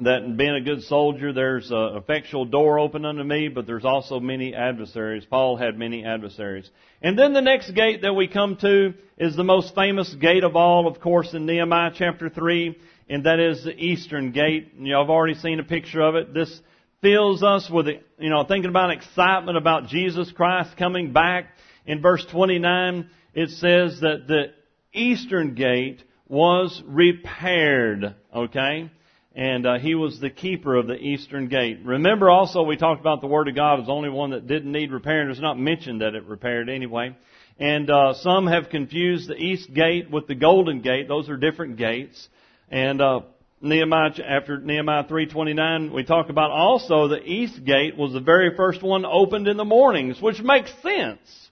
that 0.00 0.22
in 0.22 0.36
being 0.36 0.54
a 0.54 0.60
good 0.60 0.82
soldier, 0.84 1.32
there's 1.32 1.70
an 1.70 1.96
effectual 1.96 2.44
door 2.44 2.78
open 2.78 3.04
unto 3.04 3.22
me, 3.22 3.48
but 3.48 3.66
there's 3.66 3.84
also 3.84 4.18
many 4.18 4.54
adversaries. 4.54 5.24
Paul 5.28 5.56
had 5.56 5.78
many 5.78 6.04
adversaries. 6.04 6.70
And 7.02 7.18
then 7.18 7.32
the 7.32 7.42
next 7.42 7.72
gate 7.72 8.02
that 8.02 8.14
we 8.14 8.28
come 8.28 8.56
to 8.58 8.94
is 9.18 9.36
the 9.36 9.44
most 9.44 9.74
famous 9.74 10.12
gate 10.14 10.44
of 10.44 10.56
all, 10.56 10.86
of 10.86 11.00
course, 11.00 11.34
in 11.34 11.46
Nehemiah 11.46 11.92
chapter 11.94 12.28
3, 12.28 12.78
and 13.08 13.24
that 13.24 13.40
is 13.40 13.64
the 13.64 13.76
eastern 13.76 14.32
gate. 14.32 14.72
And 14.76 14.86
you 14.86 14.94
know, 14.94 15.02
I've 15.02 15.10
already 15.10 15.34
seen 15.34 15.60
a 15.60 15.64
picture 15.64 16.00
of 16.00 16.14
it. 16.14 16.32
This 16.32 16.60
fills 17.02 17.42
us 17.42 17.68
with, 17.70 17.86
you 18.18 18.30
know, 18.30 18.44
thinking 18.44 18.70
about 18.70 18.90
excitement 18.90 19.58
about 19.58 19.88
Jesus 19.88 20.30
Christ 20.32 20.76
coming 20.76 21.12
back. 21.12 21.46
In 21.86 22.02
verse 22.02 22.24
29, 22.30 23.08
it 23.34 23.50
says 23.50 24.00
that 24.00 24.26
the 24.26 24.52
eastern 24.92 25.54
gate 25.54 26.02
was 26.28 26.82
repaired, 26.86 28.14
okay? 28.34 28.90
and 29.34 29.64
uh, 29.64 29.78
he 29.78 29.94
was 29.94 30.18
the 30.18 30.30
keeper 30.30 30.74
of 30.74 30.86
the 30.86 30.96
eastern 30.96 31.48
gate. 31.48 31.78
Remember 31.84 32.28
also 32.28 32.62
we 32.62 32.76
talked 32.76 33.00
about 33.00 33.20
the 33.20 33.26
Word 33.26 33.48
of 33.48 33.54
God 33.54 33.78
was 33.78 33.86
the 33.86 33.92
only 33.92 34.08
one 34.08 34.30
that 34.30 34.46
didn't 34.46 34.72
need 34.72 34.90
repairing. 34.90 35.30
It's 35.30 35.40
not 35.40 35.58
mentioned 35.58 36.00
that 36.00 36.14
it 36.14 36.24
repaired 36.24 36.68
anyway. 36.68 37.16
And 37.58 37.88
uh, 37.90 38.14
some 38.14 38.46
have 38.46 38.70
confused 38.70 39.28
the 39.28 39.36
east 39.36 39.72
gate 39.72 40.10
with 40.10 40.26
the 40.26 40.34
golden 40.34 40.80
gate. 40.80 41.08
Those 41.08 41.28
are 41.28 41.36
different 41.36 41.76
gates. 41.76 42.28
And 42.70 43.00
uh, 43.00 43.20
Nehemiah 43.60 44.10
after 44.26 44.58
Nehemiah 44.58 45.04
3:29, 45.04 45.92
we 45.92 46.04
talk 46.04 46.28
about 46.30 46.50
also 46.50 47.08
the 47.08 47.22
east 47.22 47.64
gate 47.64 47.96
was 47.96 48.12
the 48.12 48.20
very 48.20 48.56
first 48.56 48.82
one 48.82 49.04
opened 49.04 49.46
in 49.46 49.56
the 49.56 49.64
mornings, 49.64 50.20
which 50.20 50.40
makes 50.40 50.72
sense. 50.82 51.48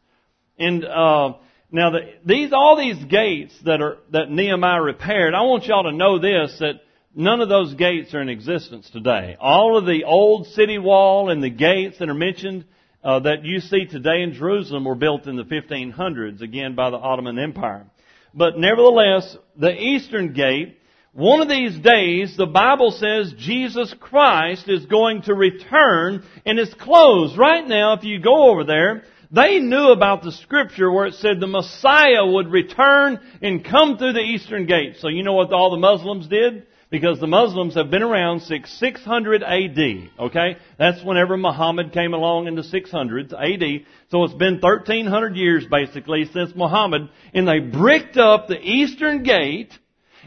And 0.59 0.85
uh, 0.85 1.35
now 1.71 1.91
the, 1.91 2.01
these 2.25 2.53
all 2.53 2.77
these 2.77 3.03
gates 3.05 3.55
that 3.65 3.81
are 3.81 3.99
that 4.13 4.31
Nehemiah 4.31 4.81
repaired, 4.83 5.35
I 5.35 5.43
want 5.43 5.65
y'all 5.67 5.85
to 5.85 5.93
know 5.93 6.19
this 6.19 6.57
that 6.61 6.81
None 7.15 7.41
of 7.41 7.49
those 7.49 7.75
gates 7.75 8.15
are 8.15 8.21
in 8.21 8.29
existence 8.29 8.89
today. 8.91 9.37
All 9.41 9.77
of 9.77 9.87
the 9.87 10.05
old 10.05 10.47
city 10.49 10.79
wall 10.79 11.31
and 11.31 11.43
the 11.43 11.51
gates 11.51 11.99
that 11.99 12.09
are 12.09 12.15
mentioned 12.15 12.65
uh, 13.03 13.19
that 13.21 13.45
you 13.45 13.59
see 13.59 13.87
today 13.87 14.23
in 14.23 14.35
Jerusalem 14.35 14.85
were 14.85 14.95
built 14.95 15.27
in 15.27 15.35
the 15.35 15.43
1500s, 15.43 16.43
again 16.43 16.77
by 16.77 16.91
the 16.91 16.97
Ottoman 16.97 17.39
Empire. 17.39 17.87
But 18.35 18.59
nevertheless, 18.59 19.37
the 19.57 19.73
eastern 19.73 20.33
gate, 20.33 20.79
one 21.13 21.41
of 21.41 21.49
these 21.49 21.77
days, 21.81 22.37
the 22.37 22.47
Bible 22.47 22.93
says 22.93 23.35
Jesus 23.37 23.93
Christ 23.99 24.69
is 24.69 24.87
going 24.87 25.23
to 25.23 25.35
return 25.35 26.25
and 26.47 26.57
is 26.59 26.73
closed. 26.75 27.37
Right 27.37 27.67
now, 27.67 27.95
if 27.95 28.05
you 28.05 28.21
go 28.21 28.51
over 28.51 28.63
there, 28.63 29.03
they 29.31 29.59
knew 29.59 29.91
about 29.91 30.23
the 30.23 30.33
scripture 30.33 30.91
where 30.91 31.07
it 31.07 31.15
said 31.15 31.41
the 31.41 31.47
Messiah 31.47 32.25
would 32.25 32.49
return 32.51 33.21
and 33.43 33.65
come 33.65 33.99
through 33.99 34.15
the 34.15 34.21
eastern 34.21 34.67
gate. 34.67 34.97
So 35.01 35.09
you 35.09 35.23
know 35.23 35.35
what 35.35 35.53
all 35.53 35.71
the 35.71 35.77
Muslims 35.77 36.29
did? 36.29 36.67
because 36.91 37.21
the 37.21 37.27
Muslims 37.27 37.75
have 37.75 37.91
been 37.91 38.03
around 38.03 38.41
since 38.41 38.71
600 38.71 39.43
AD. 39.43 40.11
Okay, 40.19 40.57
that's 40.79 41.05
whenever 41.05 41.37
Muhammad 41.37 41.93
came 41.93 42.15
along 42.15 42.47
in 42.47 42.55
the 42.55 42.63
600s 42.63 43.33
AD. 43.33 43.87
So 44.11 44.25
it's 44.25 44.35
been 44.35 44.59
1300 44.61 45.37
years 45.37 45.67
basically 45.71 46.25
since 46.33 46.55
Muhammad, 46.55 47.11
and 47.35 47.47
they 47.47 47.59
bricked 47.59 48.17
up 48.17 48.49
the 48.49 48.59
Eastern 48.61 49.23
Gate, 49.23 49.73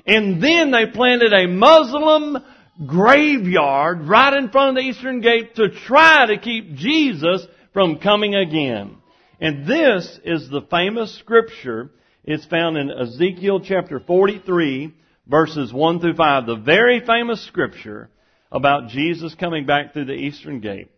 and 0.06 0.42
then 0.42 0.72
they 0.72 0.86
planted 0.86 1.34
a 1.34 1.48
Muslim 1.48 2.38
graveyard 2.86 4.08
right 4.08 4.34
in 4.34 4.50
front 4.50 4.70
of 4.70 4.84
the 4.84 4.90
Eastern 4.90 5.22
Gate 5.22 5.56
to 5.56 5.70
try 5.70 6.28
to 6.28 6.38
keep 6.38 6.76
Jesus 6.76 7.46
from 7.74 8.00
coming 8.00 8.36
again. 8.36 8.98
And 9.40 9.66
this 9.66 10.20
is 10.24 10.50
the 10.50 10.62
famous 10.70 11.18
scripture. 11.18 11.92
It's 12.24 12.46
found 12.46 12.78
in 12.78 12.92
Ezekiel 12.92 13.62
chapter 13.62 14.00
43 14.00 14.94
verses 15.28 15.72
1 15.72 16.00
through 16.00 16.16
5, 16.16 16.46
the 16.46 16.56
very 16.56 17.00
famous 17.06 17.46
scripture 17.46 18.10
about 18.52 18.90
Jesus 18.90 19.34
coming 19.36 19.66
back 19.66 19.94
through 19.94 20.06
the 20.06 20.14
eastern 20.14 20.60
gate. 20.60 20.90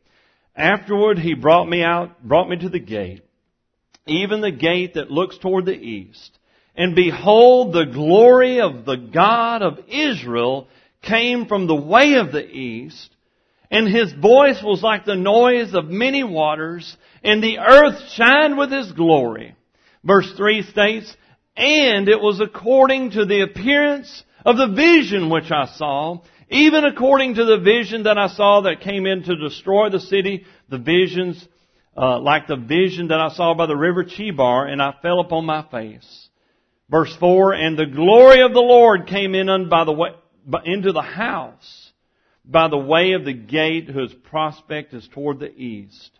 Afterward, 0.55 1.19
he 1.19 1.35
brought 1.35 1.69
me 1.69 1.83
out, 1.83 2.23
brought 2.23 2.49
me 2.49 2.57
to 2.57 2.69
the 2.69 2.79
gate, 2.79 3.21
even 4.07 4.41
the 4.41 4.51
gate 4.51 4.95
that 4.95 5.11
looks 5.11 5.37
toward 5.37 5.65
the 5.65 5.71
east. 5.71 6.37
And 6.75 6.95
behold, 6.95 7.73
the 7.73 7.85
glory 7.85 8.59
of 8.59 8.85
the 8.85 8.95
God 8.95 9.61
of 9.61 9.79
Israel 9.87 10.67
came 11.03 11.45
from 11.45 11.67
the 11.67 11.75
way 11.75 12.15
of 12.15 12.31
the 12.31 12.45
east, 12.45 13.12
and 13.73 13.87
his 13.87 14.13
voice 14.13 14.61
was 14.61 14.83
like 14.83 15.03
the 15.03 15.15
noise 15.15 15.73
of 15.73 15.89
many 15.89 16.23
waters, 16.23 16.95
and 17.23 17.41
the 17.41 17.57
earth 17.57 18.07
shined 18.11 18.55
with 18.55 18.71
his 18.71 18.91
glory. 18.91 19.55
Verse 20.03 20.31
3 20.37 20.61
states, 20.61 21.17
and 21.57 22.07
it 22.07 22.21
was 22.21 22.39
according 22.39 23.11
to 23.11 23.25
the 23.25 23.41
appearance 23.41 24.23
of 24.45 24.57
the 24.57 24.67
vision 24.67 25.31
which 25.31 25.49
I 25.49 25.65
saw, 25.65 26.19
even 26.49 26.85
according 26.85 27.33
to 27.33 27.45
the 27.45 27.57
vision 27.57 28.03
that 28.03 28.19
I 28.19 28.27
saw 28.27 28.61
that 28.61 28.81
came 28.81 29.07
in 29.07 29.23
to 29.23 29.35
destroy 29.35 29.89
the 29.89 29.99
city, 29.99 30.45
the 30.69 30.77
visions, 30.77 31.43
uh, 31.97 32.19
like 32.19 32.45
the 32.45 32.57
vision 32.57 33.07
that 33.07 33.19
I 33.19 33.29
saw 33.29 33.55
by 33.55 33.65
the 33.65 33.75
river 33.75 34.03
Chebar, 34.03 34.71
and 34.71 34.83
I 34.83 34.93
fell 35.01 35.19
upon 35.19 35.45
my 35.45 35.65
face. 35.71 36.29
Verse 36.91 37.15
4, 37.15 37.53
and 37.53 37.75
the 37.75 37.87
glory 37.87 38.43
of 38.43 38.53
the 38.53 38.59
Lord 38.59 39.07
came 39.07 39.33
in 39.33 39.67
by 39.67 39.83
the 39.83 39.93
way, 39.93 40.09
into 40.63 40.91
the 40.91 41.01
house 41.01 41.82
by 42.45 42.67
the 42.67 42.77
way 42.77 43.13
of 43.13 43.25
the 43.25 43.33
gate 43.33 43.89
whose 43.89 44.13
prospect 44.13 44.93
is 44.93 45.07
toward 45.13 45.39
the 45.39 45.53
east. 45.53 46.11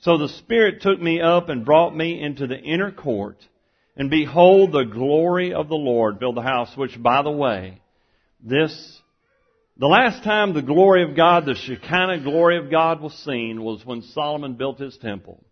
So 0.00 0.18
the 0.18 0.28
Spirit 0.28 0.82
took 0.82 1.00
me 1.00 1.20
up 1.20 1.48
and 1.48 1.64
brought 1.64 1.96
me 1.96 2.20
into 2.20 2.46
the 2.46 2.58
inner 2.58 2.90
court, 2.90 3.38
and 3.96 4.10
behold, 4.10 4.72
the 4.72 4.84
glory 4.84 5.54
of 5.54 5.68
the 5.68 5.76
Lord 5.76 6.18
filled 6.18 6.36
the 6.36 6.42
house, 6.42 6.76
which 6.76 7.00
by 7.00 7.22
the 7.22 7.30
way, 7.30 7.80
this, 8.42 9.00
the 9.78 9.86
last 9.86 10.24
time 10.24 10.52
the 10.52 10.62
glory 10.62 11.04
of 11.08 11.16
God, 11.16 11.46
the 11.46 11.54
Shekinah 11.54 12.24
glory 12.24 12.58
of 12.58 12.70
God 12.70 13.00
was 13.00 13.14
seen 13.24 13.62
was 13.62 13.86
when 13.86 14.02
Solomon 14.02 14.54
built 14.54 14.78
his 14.78 14.96
temple. 14.98 15.42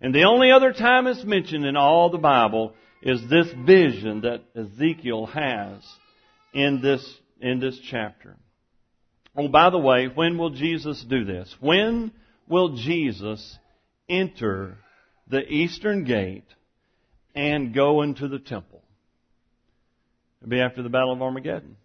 And 0.00 0.14
the 0.14 0.24
only 0.24 0.50
other 0.50 0.72
time 0.72 1.06
it's 1.06 1.24
mentioned 1.24 1.66
in 1.66 1.76
all 1.76 2.10
the 2.10 2.18
Bible 2.18 2.72
is 3.02 3.20
this 3.28 3.48
vision 3.64 4.22
that 4.22 4.42
Ezekiel 4.56 5.26
has 5.26 5.82
in 6.54 6.80
this, 6.82 7.18
in 7.40 7.60
this 7.60 7.78
chapter. 7.90 8.36
Oh, 9.40 9.48
by 9.48 9.70
the 9.70 9.78
way, 9.78 10.06
when 10.06 10.38
will 10.38 10.50
Jesus 10.50 11.02
do 11.08 11.24
this? 11.24 11.54
When 11.60 12.12
will 12.48 12.76
Jesus 12.76 13.58
enter 14.08 14.76
the 15.28 15.46
eastern 15.48 16.04
gate 16.04 16.44
and 17.34 17.72
go 17.72 18.02
into 18.02 18.28
the 18.28 18.40
temple. 18.40 18.82
It'll 20.40 20.50
be 20.50 20.60
after 20.60 20.82
the 20.82 20.88
Battle 20.88 21.12
of 21.12 21.22
Armageddon. 21.22 21.76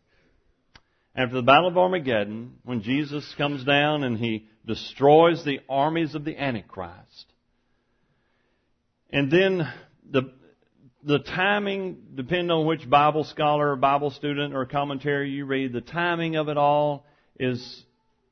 after 1.16 1.36
the 1.36 1.44
Battle 1.44 1.68
of 1.68 1.78
Armageddon, 1.78 2.56
when 2.64 2.82
Jesus 2.82 3.34
comes 3.38 3.64
down 3.64 4.04
and 4.04 4.18
he 4.18 4.48
destroys 4.66 5.46
the 5.46 5.60
armies 5.70 6.16
of 6.16 6.26
the 6.26 6.38
Antichrist. 6.38 7.26
And 9.12 9.32
then 9.32 9.72
the, 10.10 10.34
the 11.04 11.20
timing, 11.20 11.98
depending 12.16 12.52
on 12.52 12.66
which 12.66 12.90
Bible 12.90 13.24
scholar 13.24 13.72
or 13.72 13.76
Bible 13.76 14.12
student 14.12 14.56
or 14.56 14.66
commentary 14.66 15.30
you 15.30 15.46
read, 15.46 15.72
the 15.72 15.82
timing 15.82 16.36
of 16.36 16.50
it 16.50 16.58
all 16.58 17.06
is, 17.40 17.84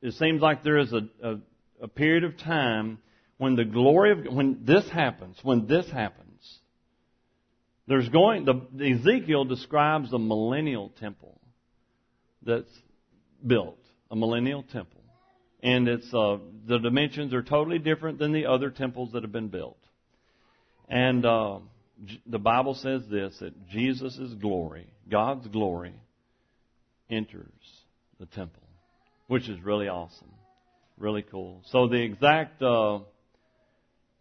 it 0.02 0.14
seems 0.14 0.42
like 0.42 0.64
there 0.64 0.78
is 0.78 0.94
a, 0.94 1.08
a, 1.22 1.36
a 1.82 1.88
period 1.88 2.24
of 2.24 2.38
time 2.38 3.00
when 3.38 3.56
the 3.56 3.66
glory 3.66 4.12
of, 4.12 4.34
when 4.34 4.62
this 4.64 4.88
happens, 4.90 5.38
when 5.44 5.68
this 5.68 5.90
happens, 5.90 6.60
there's 7.88 8.08
going, 8.10 8.46
the, 8.46 8.62
Ezekiel 8.82 9.46
describes 9.46 10.12
the 10.12 10.20
millennial 10.20 10.90
temple 11.00 11.40
that's 12.46 12.72
built, 13.46 13.80
a 14.10 14.16
millennial 14.16 14.64
temple. 14.64 15.02
And 15.62 15.88
it's, 15.88 16.14
uh, 16.14 16.38
the 16.68 16.78
dimensions 16.80 17.34
are 17.34 17.44
totally 17.44 17.80
different 17.80 18.20
than 18.20 18.32
the 18.32 18.46
other 18.46 18.70
temples 18.70 19.12
that 19.14 19.24
have 19.24 19.32
been 19.32 19.50
built. 19.50 19.80
And, 20.88 21.26
uh, 21.26 21.60
the 22.26 22.40
Bible 22.40 22.74
says 22.76 23.02
this, 23.10 23.38
that 23.40 23.68
Jesus' 23.70 24.34
glory, 24.42 24.88
God's 25.10 25.48
glory, 25.48 25.94
enters 27.10 27.52
the 28.20 28.26
temple, 28.26 28.63
which 29.34 29.50
is 29.50 29.60
really 29.64 29.88
awesome. 29.88 30.30
Really 30.96 31.24
cool. 31.24 31.64
So 31.72 31.88
the 31.88 32.00
exact, 32.00 32.62
uh, 32.62 33.00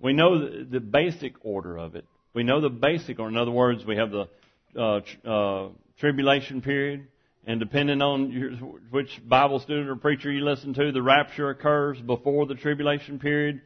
we 0.01 0.15
know 0.15 0.39
the, 0.39 0.65
the 0.65 0.81
basic 0.81 1.35
order 1.45 1.77
of 1.77 1.97
it. 1.97 2.07
We 2.33 2.45
know 2.45 2.63
the 2.63 2.71
basic, 2.71 3.19
or 3.19 3.29
in 3.29 3.37
other 3.37 3.51
words, 3.51 3.85
we 3.85 3.97
have 3.97 4.11
the 4.11 4.29
uh, 4.75 5.01
uh, 5.29 5.69
tribulation 6.01 6.63
period, 6.63 7.09
and 7.47 7.61
depending 7.61 8.01
on 8.01 8.31
your, 8.31 8.53
which 8.89 9.21
Bible 9.29 9.59
student 9.59 9.91
or 9.91 9.97
preacher 9.97 10.33
you 10.33 10.47
listen 10.47 10.73
to, 10.73 10.93
the 10.93 11.03
rapture 11.03 11.51
occurs 11.51 12.01
before 12.01 12.47
the 12.47 12.55
tribulation 12.55 13.19
period, 13.19 13.61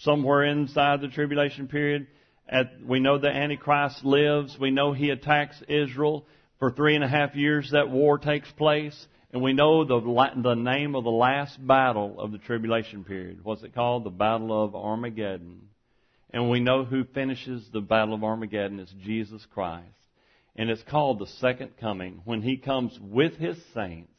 somewhere 0.00 0.44
inside 0.44 1.02
the 1.02 1.08
tribulation 1.08 1.68
period. 1.68 2.06
At, 2.48 2.82
we 2.82 3.00
know 3.00 3.18
the 3.18 3.28
Antichrist 3.28 4.02
lives. 4.02 4.56
We 4.58 4.70
know 4.70 4.94
he 4.94 5.10
attacks 5.10 5.62
Israel 5.68 6.24
for 6.58 6.70
three 6.70 6.94
and 6.94 7.04
a 7.04 7.08
half 7.08 7.34
years. 7.34 7.72
That 7.72 7.90
war 7.90 8.16
takes 8.16 8.50
place, 8.52 8.96
and 9.32 9.42
we 9.42 9.52
know 9.52 9.84
the 9.84 10.00
the 10.42 10.54
name 10.54 10.94
of 10.94 11.04
the 11.04 11.10
last 11.10 11.64
battle 11.64 12.20
of 12.20 12.32
the 12.32 12.38
tribulation 12.38 13.04
period. 13.04 13.40
What's 13.42 13.62
it 13.62 13.74
called? 13.74 14.04
The 14.04 14.10
Battle 14.10 14.64
of 14.64 14.74
Armageddon. 14.74 15.68
And 16.32 16.50
we 16.50 16.60
know 16.60 16.84
who 16.84 17.04
finishes 17.04 17.68
the 17.72 17.80
Battle 17.80 18.14
of 18.14 18.24
Armageddon. 18.24 18.80
It's 18.80 18.94
Jesus 19.04 19.44
Christ. 19.52 19.86
And 20.56 20.70
it's 20.70 20.82
called 20.84 21.18
the 21.18 21.26
second 21.40 21.72
coming 21.80 22.22
when 22.24 22.42
he 22.42 22.56
comes 22.56 22.98
with 23.00 23.36
his 23.36 23.56
saints. 23.74 24.10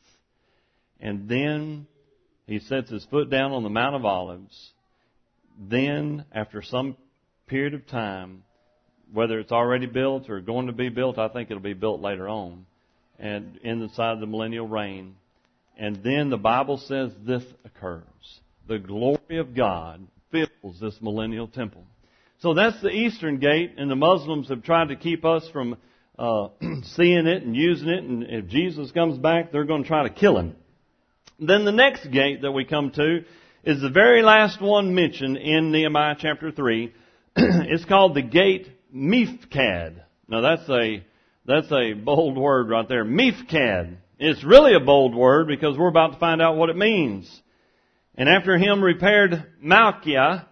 And 0.99 1.27
then 1.27 1.87
he 2.45 2.59
sets 2.59 2.89
his 2.89 3.05
foot 3.05 3.29
down 3.29 3.51
on 3.51 3.63
the 3.63 3.69
Mount 3.69 3.95
of 3.95 4.05
Olives. 4.05 4.71
Then, 5.59 6.25
after 6.31 6.61
some 6.61 6.95
period 7.47 7.73
of 7.73 7.87
time, 7.87 8.43
whether 9.11 9.39
it's 9.39 9.51
already 9.51 9.87
built 9.87 10.29
or 10.29 10.41
going 10.41 10.67
to 10.67 10.73
be 10.73 10.89
built, 10.89 11.17
I 11.17 11.27
think 11.29 11.49
it'll 11.49 11.63
be 11.63 11.73
built 11.73 12.01
later 12.01 12.29
on, 12.29 12.66
and 13.19 13.57
in 13.63 13.79
the 13.79 13.89
side 13.89 14.13
of 14.13 14.19
the 14.19 14.27
millennial 14.27 14.67
reign. 14.67 15.15
And 15.77 16.03
then 16.03 16.29
the 16.29 16.37
Bible 16.37 16.77
says 16.77 17.11
this 17.25 17.43
occurs. 17.65 18.03
The 18.67 18.79
glory 18.79 19.37
of 19.37 19.55
God 19.55 20.07
fills 20.31 20.79
this 20.79 20.97
millennial 21.01 21.47
temple. 21.47 21.85
So 22.39 22.53
that's 22.53 22.79
the 22.81 22.89
eastern 22.89 23.39
gate, 23.39 23.73
and 23.77 23.89
the 23.89 23.95
Muslims 23.95 24.49
have 24.49 24.63
tried 24.63 24.89
to 24.89 24.95
keep 24.95 25.25
us 25.25 25.47
from 25.51 25.77
uh, 26.19 26.49
seeing 26.83 27.27
it 27.27 27.43
and 27.43 27.55
using 27.55 27.89
it, 27.89 28.03
and 28.03 28.23
if 28.23 28.47
Jesus 28.47 28.91
comes 28.91 29.17
back, 29.17 29.51
they're 29.51 29.65
going 29.65 29.83
to 29.83 29.87
try 29.87 30.03
to 30.03 30.13
kill 30.13 30.37
him. 30.37 30.55
Then 31.39 31.65
the 31.65 31.71
next 31.71 32.09
gate 32.11 32.41
that 32.41 32.51
we 32.51 32.65
come 32.65 32.91
to 32.91 33.23
is 33.63 33.81
the 33.81 33.89
very 33.89 34.23
last 34.23 34.61
one 34.61 34.95
mentioned 34.95 35.37
in 35.37 35.71
Nehemiah 35.71 36.15
chapter 36.19 36.51
3. 36.51 36.93
it's 37.35 37.85
called 37.85 38.15
the 38.15 38.21
gate 38.21 38.69
Miphkad. 38.93 40.01
Now 40.27 40.41
that's 40.41 40.67
a, 40.69 41.03
that's 41.47 41.71
a 41.71 41.93
bold 41.93 42.37
word 42.37 42.69
right 42.69 42.87
there. 42.87 43.05
Miphkad. 43.05 43.97
It's 44.19 44.43
really 44.43 44.73
a 44.73 44.79
bold 44.79 45.15
word 45.15 45.47
because 45.47 45.77
we're 45.77 45.87
about 45.87 46.13
to 46.13 46.19
find 46.19 46.41
out 46.41 46.57
what 46.57 46.69
it 46.69 46.75
means. 46.75 47.41
And 48.15 48.27
after 48.27 48.57
him 48.57 48.83
repaired 48.83 49.45
Malchiah, 49.63 50.45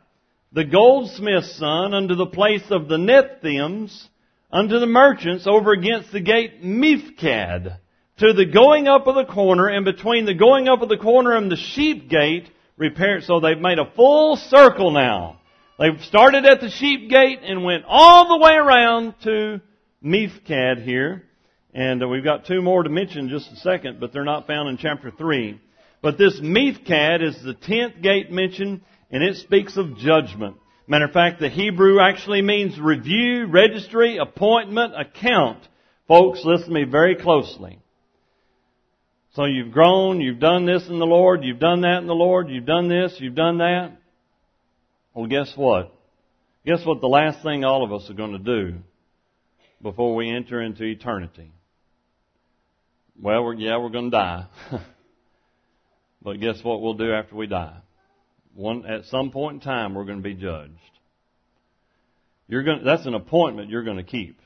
the 0.54 0.64
goldsmith's 0.64 1.58
son, 1.58 1.94
unto 1.94 2.16
the 2.16 2.28
place 2.28 2.64
of 2.70 2.88
the 2.88 2.98
Nethims, 2.98 4.08
unto 4.52 4.80
the 4.80 4.86
merchants 4.86 5.46
over 5.48 5.72
against 5.74 6.14
the 6.14 6.22
gate 6.22 6.64
Miphkad, 6.64 7.78
to 8.20 8.34
the 8.34 8.46
going 8.46 8.88
up 8.88 9.08
of 9.08 9.16
the 9.16 9.26
corner, 9.26 9.68
and 9.68 9.84
between 9.84 10.26
the 10.26 10.34
going 10.34 10.70
up 10.70 10.82
of 10.82 10.88
the 10.88 10.96
corner 10.96 11.36
and 11.36 11.52
the 11.52 11.58
sheep 11.58 12.10
gate, 12.10 12.50
repaired. 12.78 13.24
So 13.24 13.42
they've 13.42 13.60
made 13.60 13.80
a 13.80 13.92
full 13.96 14.38
circle 14.38 14.92
now. 14.92 15.42
They've 15.78 16.02
started 16.06 16.46
at 16.46 16.62
the 16.62 16.70
sheep 16.70 17.10
gate 17.10 17.40
and 17.44 17.66
went 17.66 17.84
all 17.86 18.30
the 18.30 18.46
way 18.46 18.54
around 18.54 19.16
to 19.24 19.60
Miphkad 20.06 20.84
here. 20.84 21.24
And 21.74 22.02
uh, 22.02 22.08
we've 22.08 22.24
got 22.24 22.46
two 22.46 22.62
more 22.62 22.84
to 22.84 22.90
mention 22.90 23.26
in 23.26 23.30
just 23.30 23.52
a 23.52 23.58
second, 23.58 24.00
but 24.00 24.14
they're 24.14 24.24
not 24.24 24.48
found 24.48 24.70
in 24.70 24.78
chapter 24.78 25.12
3. 25.12 25.60
But 26.02 26.18
this 26.18 26.40
Miphkad 26.40 27.22
is 27.22 27.42
the 27.44 27.54
tenth 27.54 28.02
gate 28.02 28.32
mentioned, 28.32 28.82
and 29.12 29.24
it 29.24 29.36
speaks 29.38 29.76
of 29.76 29.98
judgment. 29.98 30.56
Matter 30.88 31.06
of 31.06 31.12
fact, 31.12 31.40
the 31.40 31.50
Hebrew 31.50 32.00
actually 32.00 32.44
means 32.44 32.80
review, 32.80 33.48
registry, 33.48 34.18
appointment, 34.18 34.94
account. 34.96 35.68
Folks, 36.08 36.42
listen 36.46 36.68
to 36.68 36.74
me 36.74 36.84
very 36.84 37.16
closely. 37.16 37.80
So 39.34 39.46
you've 39.46 39.72
grown, 39.72 40.22
you've 40.22 40.40
done 40.40 40.66
this 40.66 40.88
in 40.88 41.00
the 41.00 41.06
Lord, 41.06 41.44
you've 41.44 41.60
done 41.60 41.82
that 41.82 41.98
in 41.98 42.08
the 42.08 42.14
Lord, 42.14 42.50
you've 42.50 42.66
done 42.66 42.88
this, 42.88 43.18
you've 43.20 43.36
done 43.36 43.58
that. 43.58 43.98
Well, 45.14 45.26
guess 45.26 45.52
what? 45.58 45.92
Guess 46.66 46.86
what 46.86 47.02
the 47.02 47.08
last 47.08 47.44
thing 47.44 47.66
all 47.66 47.84
of 47.84 47.92
us 47.92 48.10
are 48.10 48.14
going 48.14 48.32
to 48.32 48.38
do 48.38 48.78
before 49.82 50.16
we 50.16 50.30
enter 50.30 50.62
into 50.62 50.84
eternity? 50.84 51.52
Well, 53.22 53.44
we're, 53.44 53.56
yeah, 53.56 53.78
we're 53.78 53.90
going 53.90 54.12
to 54.12 54.18
die. 54.18 54.46
but 56.22 56.40
guess 56.40 56.64
what 56.64 56.82
we'll 56.82 56.96
do 56.96 57.12
after 57.14 57.36
we 57.36 57.48
die? 57.48 57.78
One, 58.54 58.86
at 58.86 59.06
some 59.06 59.32
point 59.32 59.56
in 59.56 59.62
time, 59.62 59.94
we're 59.94 60.06
going 60.06 60.20
to 60.20 60.24
be 60.24 60.34
judged. 60.34 60.72
You're 62.48 62.64
going, 62.64 62.84
that's 62.84 63.06
an 63.06 63.14
appointment 63.14 63.70
you're 63.70 63.84
going 63.84 63.98
to 63.98 64.04
keep. 64.04 64.40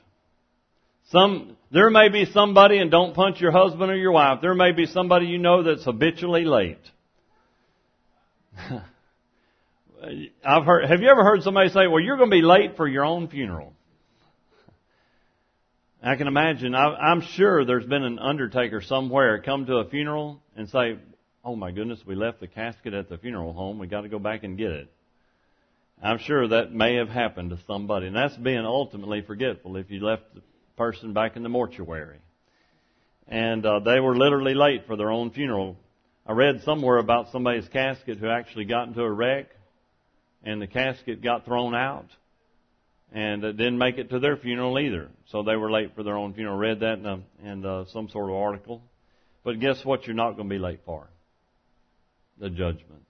Some, 1.10 1.56
there 1.72 1.90
may 1.90 2.08
be 2.08 2.24
somebody, 2.26 2.78
and 2.78 2.90
don't 2.90 3.14
punch 3.14 3.40
your 3.40 3.50
husband 3.50 3.90
or 3.90 3.96
your 3.96 4.12
wife, 4.12 4.38
there 4.40 4.54
may 4.54 4.72
be 4.72 4.86
somebody 4.86 5.26
you 5.26 5.38
know 5.38 5.62
that's 5.62 5.84
habitually 5.84 6.44
late. 6.44 6.78
I've 10.44 10.64
heard, 10.64 10.88
have 10.88 11.00
you 11.02 11.08
ever 11.08 11.24
heard 11.24 11.42
somebody 11.42 11.68
say, 11.70 11.86
well, 11.88 12.00
you're 12.00 12.16
going 12.16 12.30
to 12.30 12.36
be 12.36 12.42
late 12.42 12.76
for 12.76 12.88
your 12.88 13.04
own 13.04 13.28
funeral? 13.28 13.74
I 16.02 16.16
can 16.16 16.28
imagine, 16.28 16.74
I, 16.74 16.86
I'm 16.94 17.20
sure 17.20 17.64
there's 17.64 17.84
been 17.84 18.04
an 18.04 18.18
undertaker 18.18 18.80
somewhere 18.80 19.42
come 19.42 19.66
to 19.66 19.76
a 19.76 19.84
funeral 19.84 20.40
and 20.56 20.68
say, 20.70 20.98
oh 21.44 21.56
my 21.56 21.72
goodness, 21.72 22.00
we 22.06 22.14
left 22.14 22.40
the 22.40 22.46
casket 22.46 22.94
at 22.94 23.10
the 23.10 23.18
funeral 23.18 23.52
home. 23.52 23.78
We 23.78 23.86
got 23.86 24.02
to 24.02 24.08
go 24.08 24.18
back 24.18 24.42
and 24.42 24.56
get 24.56 24.70
it. 24.70 24.90
I'm 26.02 26.18
sure 26.18 26.48
that 26.48 26.72
may 26.72 26.94
have 26.96 27.10
happened 27.10 27.50
to 27.50 27.58
somebody, 27.66 28.06
and 28.06 28.16
that's 28.16 28.36
being 28.36 28.64
ultimately 28.64 29.20
forgetful 29.20 29.76
if 29.76 29.90
you 29.90 30.00
left 30.00 30.22
the 30.34 30.40
person 30.78 31.12
back 31.12 31.36
in 31.36 31.42
the 31.42 31.50
mortuary. 31.50 32.20
And 33.28 33.64
uh, 33.66 33.80
they 33.80 34.00
were 34.00 34.16
literally 34.16 34.54
late 34.54 34.86
for 34.86 34.96
their 34.96 35.10
own 35.10 35.30
funeral. 35.30 35.76
I 36.26 36.32
read 36.32 36.62
somewhere 36.64 36.96
about 36.96 37.30
somebody's 37.30 37.68
casket 37.68 38.16
who 38.16 38.30
actually 38.30 38.64
got 38.64 38.88
into 38.88 39.02
a 39.02 39.10
wreck, 39.12 39.48
and 40.42 40.62
the 40.62 40.66
casket 40.66 41.22
got 41.22 41.44
thrown 41.44 41.74
out, 41.74 42.06
and 43.12 43.42
didn't 43.42 43.78
make 43.78 43.98
it 43.98 44.10
to 44.10 44.18
their 44.18 44.36
funeral 44.36 44.78
either. 44.78 45.08
So 45.26 45.42
they 45.42 45.56
were 45.56 45.70
late 45.70 45.94
for 45.94 46.02
their 46.02 46.16
own 46.16 46.34
funeral. 46.34 46.56
Read 46.56 46.80
that 46.80 46.98
in, 46.98 47.06
a, 47.06 47.20
in 47.42 47.66
uh, 47.66 47.84
some 47.92 48.08
sort 48.08 48.30
of 48.30 48.36
article. 48.36 48.82
But 49.44 49.58
guess 49.58 49.84
what? 49.84 50.06
You're 50.06 50.14
not 50.14 50.36
going 50.36 50.48
to 50.48 50.54
be 50.54 50.58
late 50.58 50.80
for 50.84 51.08
the 52.38 52.48
judgment. 52.48 53.04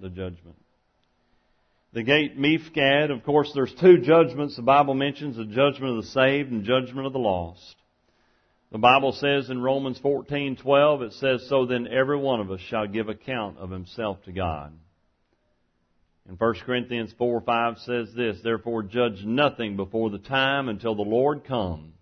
The 0.00 0.08
judgment. 0.08 0.56
The 1.94 2.02
gate 2.02 2.38
Miphkad, 2.38 3.10
of 3.10 3.24
course, 3.24 3.50
there's 3.54 3.74
two 3.80 3.98
judgments 3.98 4.56
the 4.56 4.62
Bible 4.62 4.94
mentions, 4.94 5.36
the 5.36 5.44
judgment 5.44 5.96
of 5.96 6.04
the 6.04 6.10
saved 6.10 6.52
and 6.52 6.64
judgment 6.64 7.06
of 7.06 7.14
the 7.14 7.18
lost. 7.18 7.76
The 8.70 8.78
Bible 8.78 9.12
says 9.12 9.48
in 9.48 9.62
Romans 9.62 9.98
14:12 10.00 11.02
it 11.02 11.12
says 11.14 11.48
so 11.48 11.64
then 11.64 11.88
every 11.88 12.18
one 12.18 12.40
of 12.40 12.50
us 12.50 12.60
shall 12.60 12.86
give 12.86 13.08
account 13.08 13.56
of 13.56 13.70
himself 13.70 14.22
to 14.24 14.32
God. 14.32 14.74
And 16.28 16.38
1 16.38 16.54
Corinthians 16.66 17.12
4 17.16 17.40
5 17.40 17.78
says 17.78 18.12
this, 18.14 18.36
Therefore 18.44 18.82
judge 18.82 19.24
nothing 19.24 19.76
before 19.76 20.10
the 20.10 20.18
time 20.18 20.68
until 20.68 20.94
the 20.94 21.02
Lord 21.02 21.44
come, 21.44 21.94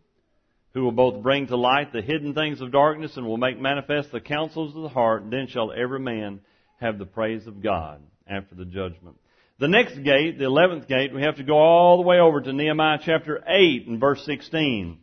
who 0.75 0.83
will 0.83 0.93
both 0.93 1.23
bring 1.23 1.47
to 1.47 1.57
light 1.57 1.93
the 1.93 2.03
hidden 2.03 2.35
things 2.35 2.61
of 2.61 2.73
darkness 2.73 3.17
and 3.17 3.25
will 3.25 3.37
make 3.37 3.61
manifest 3.61 4.11
the 4.11 4.21
counsels 4.21 4.75
of 4.75 4.83
the 4.83 4.89
heart, 4.89 5.31
then 5.31 5.47
shall 5.47 5.73
every 5.73 6.01
man 6.01 6.41
have 6.81 6.99
the 6.99 7.07
praise 7.07 7.47
of 7.47 7.63
God 7.63 8.03
after 8.27 8.57
the 8.57 8.65
judgment. 8.65 9.17
The 9.61 9.69
next 9.69 9.95
gate, 10.03 10.39
the 10.39 10.45
eleventh 10.45 10.89
gate, 10.89 11.15
we 11.15 11.23
have 11.23 11.37
to 11.37 11.45
go 11.45 11.57
all 11.57 11.97
the 11.97 12.07
way 12.07 12.19
over 12.19 12.41
to 12.41 12.53
Nehemiah 12.53 12.99
chapter 13.03 13.43
8 13.47 13.87
and 13.87 14.01
verse 14.01 14.23
16. 14.27 14.99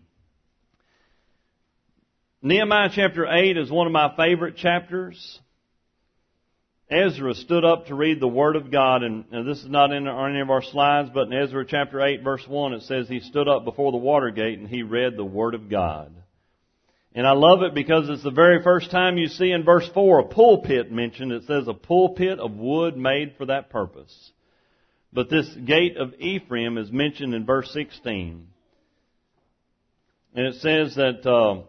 Nehemiah 2.41 2.89
chapter 2.93 3.25
8 3.25 3.57
is 3.57 3.71
one 3.71 3.87
of 3.87 3.93
my 3.93 4.13
favorite 4.17 4.57
chapters. 4.57 5.39
Ezra 6.89 7.33
stood 7.33 7.63
up 7.63 7.87
to 7.87 7.95
read 7.95 8.19
the 8.19 8.27
Word 8.27 8.55
of 8.55 8.69
God, 8.69 9.03
and, 9.03 9.25
and 9.31 9.47
this 9.47 9.59
is 9.59 9.69
not 9.69 9.91
in 9.91 10.07
any 10.07 10.41
of 10.41 10.49
our 10.49 10.61
slides, 10.61 11.09
but 11.13 11.27
in 11.27 11.33
Ezra 11.33 11.65
chapter 11.65 12.01
8 12.01 12.23
verse 12.23 12.45
1 12.47 12.73
it 12.73 12.83
says 12.83 13.07
he 13.07 13.19
stood 13.19 13.47
up 13.47 13.63
before 13.63 13.91
the 13.91 13.97
water 13.97 14.31
gate 14.31 14.59
and 14.59 14.67
he 14.67 14.83
read 14.83 15.15
the 15.15 15.23
Word 15.23 15.55
of 15.55 15.69
God. 15.69 16.13
And 17.15 17.27
I 17.27 17.33
love 17.33 17.61
it 17.61 17.75
because 17.75 18.09
it's 18.09 18.23
the 18.23 18.31
very 18.31 18.63
first 18.63 18.89
time 18.89 19.17
you 19.17 19.27
see 19.27 19.51
in 19.51 19.63
verse 19.63 19.87
4 19.93 20.19
a 20.19 20.23
pulpit 20.25 20.91
mentioned. 20.91 21.31
It 21.31 21.43
says 21.45 21.67
a 21.67 21.73
pulpit 21.73 22.39
of 22.39 22.53
wood 22.53 22.97
made 22.97 23.35
for 23.37 23.45
that 23.45 23.69
purpose. 23.69 24.31
But 25.11 25.29
this 25.29 25.47
gate 25.63 25.95
of 25.97 26.15
Ephraim 26.19 26.77
is 26.79 26.91
mentioned 26.91 27.35
in 27.35 27.45
verse 27.45 27.71
16. 27.71 28.47
And 30.35 30.47
it 30.47 30.55
says 30.55 30.95
that 30.95 31.23
uh, 31.29 31.67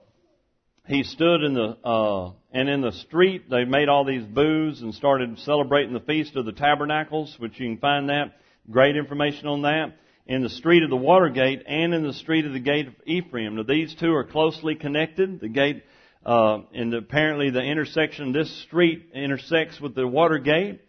he 0.87 1.03
stood 1.03 1.43
in 1.43 1.55
the 1.55 1.77
uh, 1.83 2.33
and 2.53 2.69
in 2.69 2.83
the 2.83 2.93
street 2.93 3.49
they 3.49 3.65
made 3.65 3.89
all 3.89 4.05
these 4.05 4.25
booths 4.25 4.83
and 4.83 4.95
started 4.95 5.39
celebrating 5.41 5.95
the 5.95 6.01
feast 6.01 6.37
of 6.37 6.45
the 6.45 6.53
tabernacles, 6.53 7.35
which 7.39 7.59
you 7.59 7.69
can 7.69 7.79
find 7.79 8.11
that 8.11 8.37
great 8.71 8.97
information 8.97 9.47
on 9.47 9.63
that 9.63 9.97
in 10.27 10.43
the 10.43 10.51
street 10.51 10.83
of 10.83 10.91
the 10.91 10.97
water 10.97 11.31
gate 11.31 11.63
and 11.67 11.95
in 11.95 12.03
the 12.03 12.13
street 12.13 12.45
of 12.45 12.53
the 12.53 12.61
gate 12.61 12.89
of 12.89 12.95
Ephraim. 13.07 13.57
Now 13.57 13.63
these 13.63 13.95
two 13.99 14.13
are 14.13 14.25
closely 14.25 14.75
connected. 14.75 15.41
The 15.41 15.49
gate 15.49 15.85
uh, 16.25 16.61
and 16.75 16.93
apparently 16.93 17.51
the 17.51 17.63
intersection 17.63 18.33
this 18.33 18.63
street 18.63 19.11
intersects 19.15 19.81
with 19.81 19.95
the 19.95 20.07
water 20.07 20.39
gate. 20.39 20.81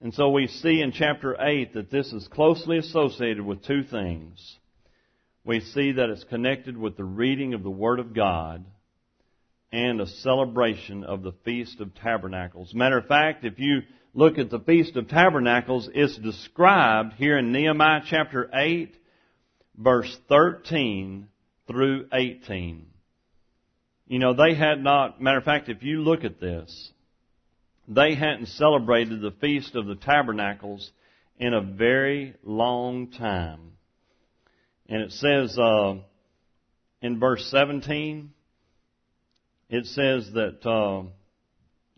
And 0.00 0.14
so 0.14 0.30
we 0.30 0.46
see 0.46 0.80
in 0.80 0.92
chapter 0.92 1.36
8 1.40 1.74
that 1.74 1.90
this 1.90 2.12
is 2.12 2.28
closely 2.28 2.78
associated 2.78 3.44
with 3.44 3.64
two 3.64 3.82
things. 3.82 4.58
We 5.44 5.60
see 5.60 5.92
that 5.92 6.10
it's 6.10 6.24
connected 6.24 6.76
with 6.76 6.96
the 6.96 7.04
reading 7.04 7.54
of 7.54 7.64
the 7.64 7.70
Word 7.70 7.98
of 7.98 8.14
God 8.14 8.64
and 9.72 10.00
a 10.00 10.06
celebration 10.06 11.04
of 11.04 11.22
the 11.22 11.32
Feast 11.44 11.80
of 11.80 11.94
Tabernacles. 11.94 12.74
Matter 12.74 12.98
of 12.98 13.06
fact, 13.06 13.44
if 13.44 13.58
you 13.58 13.82
look 14.14 14.38
at 14.38 14.50
the 14.50 14.60
Feast 14.60 14.96
of 14.96 15.08
Tabernacles, 15.08 15.88
it's 15.92 16.16
described 16.18 17.14
here 17.14 17.38
in 17.38 17.52
Nehemiah 17.52 18.00
chapter 18.06 18.48
8, 18.52 18.94
verse 19.76 20.18
13 20.28 21.28
through 21.66 22.06
18. 22.12 22.86
You 24.06 24.18
know, 24.18 24.32
they 24.32 24.54
had 24.54 24.82
not, 24.82 25.20
matter 25.20 25.38
of 25.38 25.44
fact, 25.44 25.68
if 25.68 25.82
you 25.82 26.00
look 26.00 26.24
at 26.24 26.40
this, 26.40 26.92
they 27.86 28.14
hadn't 28.14 28.48
celebrated 28.48 29.20
the 29.20 29.34
Feast 29.40 29.74
of 29.76 29.86
the 29.86 29.96
Tabernacles 29.96 30.90
in 31.38 31.52
a 31.52 31.60
very 31.60 32.34
long 32.42 33.10
time. 33.10 33.72
And 34.88 35.02
it 35.02 35.12
says 35.12 35.58
uh, 35.58 35.96
in 37.02 37.20
verse 37.20 37.46
17, 37.50 38.32
it 39.68 39.86
says 39.86 40.30
that 40.32 40.66
uh, 40.66 41.02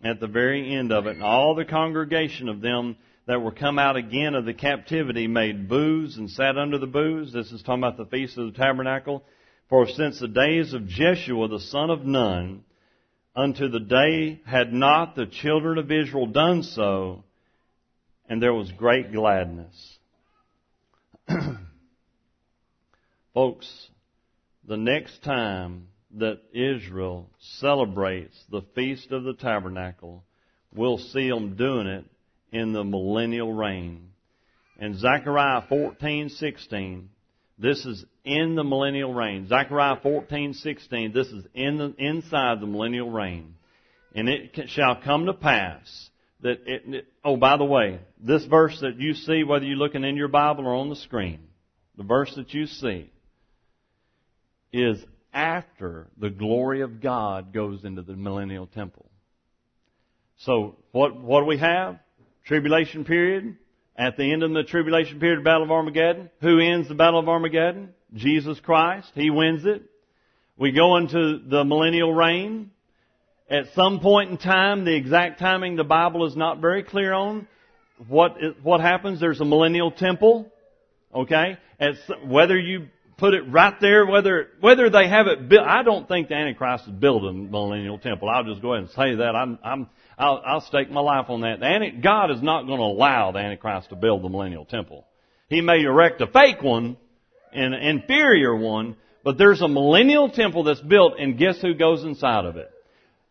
at 0.07 0.21
the 0.21 0.27
very 0.27 0.75
end 0.75 0.93
of 0.93 1.07
it, 1.07 1.21
all 1.23 1.55
the 1.55 1.65
congregation 1.65 2.49
of 2.49 2.61
them 2.61 2.97
that 3.27 3.41
were 3.41 3.53
come 3.53 3.79
out 3.79 3.97
again 3.97 4.35
of 4.35 4.45
the 4.45 4.55
captivity 4.55 5.29
made 5.29 5.69
booths 5.69 6.17
and 6.17 6.31
sat 6.31 6.59
under 6.59 6.79
the 6.79 6.87
booths. 6.87 7.33
This 7.33 7.53
is 7.53 7.63
talking 7.63 7.83
about 7.85 7.97
the 7.97 8.07
feast 8.07 8.37
of 8.39 8.53
the 8.53 8.59
tabernacle. 8.59 9.23
For 9.69 9.87
since 9.87 10.19
the 10.19 10.27
days 10.27 10.73
of 10.73 10.89
Jeshua 10.89 11.47
the 11.47 11.61
son 11.61 11.91
of 11.91 12.05
Nun, 12.05 12.65
unto 13.37 13.69
the 13.69 13.79
day 13.79 14.41
had 14.45 14.73
not 14.73 15.15
the 15.15 15.27
children 15.27 15.79
of 15.79 15.93
Israel 15.93 16.27
done 16.27 16.65
so, 16.65 17.23
and 18.29 18.43
there 18.43 18.55
was 18.55 18.73
great 18.73 19.13
gladness. 19.13 19.99
Folks, 23.35 23.89
the 24.67 24.77
next 24.77 25.23
time 25.23 25.87
that 26.19 26.41
Israel 26.53 27.31
celebrates 27.39 28.37
the 28.51 28.63
Feast 28.75 29.13
of 29.13 29.25
the 29.25 29.35
Tabernacle, 29.35 30.25
we'll 30.75 30.99
see 30.99 31.29
them 31.29 31.57
doing 31.57 31.87
it 31.87 32.05
in 32.53 32.73
the 32.73 32.85
millennial 32.85 33.53
reign. 33.53 34.11
And 34.79 34.97
Zechariah 34.97 35.63
14:16, 35.71 37.09
this 37.59 37.85
is 37.85 38.05
in 38.25 38.55
the 38.55 38.65
millennial 38.65 39.13
reign. 39.13 39.47
Zechariah 39.47 39.97
14:16, 40.01 41.13
this 41.13 41.29
is 41.29 41.47
in 41.55 41.77
the, 41.77 41.95
inside 41.99 42.61
the 42.61 42.67
millennial 42.67 43.11
reign. 43.11 43.55
And 44.15 44.29
it 44.29 44.69
shall 44.71 44.97
come 44.97 45.27
to 45.27 45.35
pass 45.35 46.11
that 46.43 46.63
it, 46.67 46.83
it, 46.87 47.07
oh, 47.25 47.37
by 47.37 47.57
the 47.57 47.65
way, 47.65 48.01
this 48.19 48.45
verse 48.47 48.81
that 48.81 48.99
you 48.99 49.15
see, 49.15 49.45
whether 49.45 49.65
you're 49.65 49.77
looking 49.77 50.05
in 50.05 50.17
your 50.17 50.29
Bible 50.29 50.67
or 50.67 50.75
on 50.75 50.89
the 50.89 50.97
screen, 50.97 51.41
the 51.97 52.03
verse 52.03 52.35
that 52.37 52.53
you 52.55 52.67
see 52.67 53.13
is 54.73 55.05
after 55.33 56.09
the 56.19 56.31
glory 56.31 56.81
of 56.83 57.01
God 57.01 57.53
goes 57.53 57.85
into 57.85 58.03
the 58.03 58.15
millennial 58.15 58.67
temple. 58.67 59.07
So 60.39 60.77
what 60.93 61.21
what 61.21 61.41
do 61.41 61.47
we 61.47 61.59
have? 61.59 61.99
Tribulation 62.47 63.05
period. 63.05 63.57
At 63.97 64.17
the 64.17 64.33
end 64.33 64.43
of 64.43 64.53
the 64.53 64.63
tribulation 64.63 65.21
period, 65.21 65.45
Battle 65.45 65.65
of 65.65 65.71
Armageddon. 65.71 66.31
Who 66.41 66.59
ends 66.59 66.89
the 66.89 66.95
Battle 66.95 67.21
of 67.21 67.29
Armageddon? 67.29 67.91
Jesus 68.15 68.59
Christ. 68.61 69.11
He 69.15 69.31
wins 69.31 69.65
it. 69.65 69.83
We 70.57 70.73
go 70.73 70.97
into 70.97 71.41
the 71.47 71.65
millennial 71.65 72.13
reign. 72.13 72.71
At 73.51 73.65
some 73.75 74.01
point 74.01 74.31
in 74.31 74.39
time, 74.39 74.85
the 74.85 74.95
exact 74.95 75.41
timing 75.41 75.77
the 75.77 75.85
Bible 75.85 76.27
is 76.27 76.37
not 76.37 76.61
very 76.61 76.83
clear 76.83 77.13
on. 77.13 77.47
What 78.09 78.37
what 78.63 78.81
happens? 78.81 79.21
There's 79.21 79.41
a 79.41 79.45
millennial 79.45 79.91
temple. 79.91 80.51
Okay, 81.15 81.59
At, 81.79 81.95
whether 82.25 82.59
you 82.59 82.89
put 83.21 83.35
it 83.35 83.43
right 83.43 83.75
there, 83.81 84.07
whether, 84.07 84.49
whether 84.61 84.91
they 84.91 85.07
have 85.07 85.27
it 85.27 85.49
built. 85.49 85.67
I 85.67 85.83
don't 85.83 86.09
think 86.09 86.29
the 86.29 86.35
Antichrist 86.35 86.85
is 86.89 86.93
building 86.93 87.45
the 87.45 87.51
millennial 87.51 87.99
temple. 87.99 88.29
I'll 88.29 88.45
just 88.45 88.63
go 88.63 88.73
ahead 88.73 88.85
and 88.85 88.91
say 88.93 89.15
that. 89.17 89.37
I'm, 89.37 89.59
I'm, 89.63 89.89
I'll, 90.19 90.43
I'll 90.45 90.61
stake 90.63 90.91
my 90.91 91.03
life 91.03 91.27
on 91.29 91.43
that. 91.43 91.61
God 92.03 92.31
is 92.31 92.43
not 92.43 92.67
going 92.67 92.79
to 92.79 92.85
allow 92.85 93.31
the 93.31 93.39
Antichrist 93.39 93.91
to 93.91 93.97
build 93.97 94.25
the 94.25 94.31
millennial 94.31 94.65
temple. 94.65 95.05
He 95.49 95.61
may 95.61 95.83
erect 95.83 96.21
a 96.23 96.27
fake 96.27 96.63
one, 96.63 96.97
an 97.53 97.75
inferior 97.75 98.57
one, 98.57 98.97
but 99.23 99.37
there's 99.37 99.61
a 99.61 99.69
millennial 99.69 100.31
temple 100.31 100.65
that's 100.65 100.81
built 100.81 101.15
and 101.19 101.39
guess 101.39 101.61
who 101.61 101.75
goes 101.75 102.03
inside 102.03 102.47
of 102.47 102.57
it? 102.57 102.71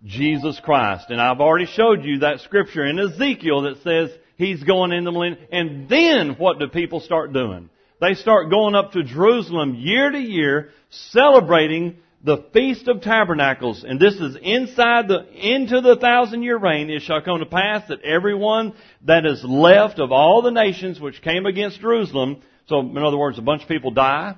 Jesus 0.05 0.59
Christ. 0.63 1.09
And 1.09 1.19
I've 1.19 1.41
already 1.41 1.65
showed 1.65 2.05
you 2.05 2.19
that 2.19 2.41
scripture 2.41 2.85
in 2.85 2.99
Ezekiel 2.99 3.63
that 3.63 3.81
says 3.83 4.11
he's 4.37 4.63
going 4.63 4.91
in 4.91 5.03
the 5.03 5.11
millennium. 5.11 5.43
And 5.51 5.89
then 5.89 6.35
what 6.37 6.59
do 6.59 6.67
people 6.67 6.99
start 6.99 7.33
doing? 7.33 7.69
They 7.99 8.13
start 8.13 8.49
going 8.49 8.75
up 8.75 8.93
to 8.93 9.03
Jerusalem 9.03 9.75
year 9.75 10.09
to 10.09 10.19
year, 10.19 10.71
celebrating 10.89 11.97
the 12.23 12.45
Feast 12.53 12.87
of 12.87 13.01
Tabernacles. 13.01 13.83
And 13.83 13.99
this 13.99 14.15
is 14.15 14.37
inside 14.41 15.07
the, 15.07 15.25
into 15.33 15.81
the 15.81 15.97
thousand 15.97 16.43
year 16.43 16.57
reign. 16.57 16.89
It 16.89 17.01
shall 17.01 17.21
come 17.21 17.39
to 17.39 17.45
pass 17.45 17.87
that 17.89 18.01
everyone 18.03 18.73
that 19.05 19.25
is 19.25 19.43
left 19.43 19.99
of 19.99 20.11
all 20.11 20.41
the 20.41 20.51
nations 20.51 20.99
which 20.99 21.21
came 21.21 21.45
against 21.45 21.81
Jerusalem, 21.81 22.41
so 22.67 22.79
in 22.79 22.97
other 22.97 23.17
words, 23.17 23.37
a 23.37 23.41
bunch 23.41 23.63
of 23.63 23.67
people 23.67 23.91
die, 23.91 24.35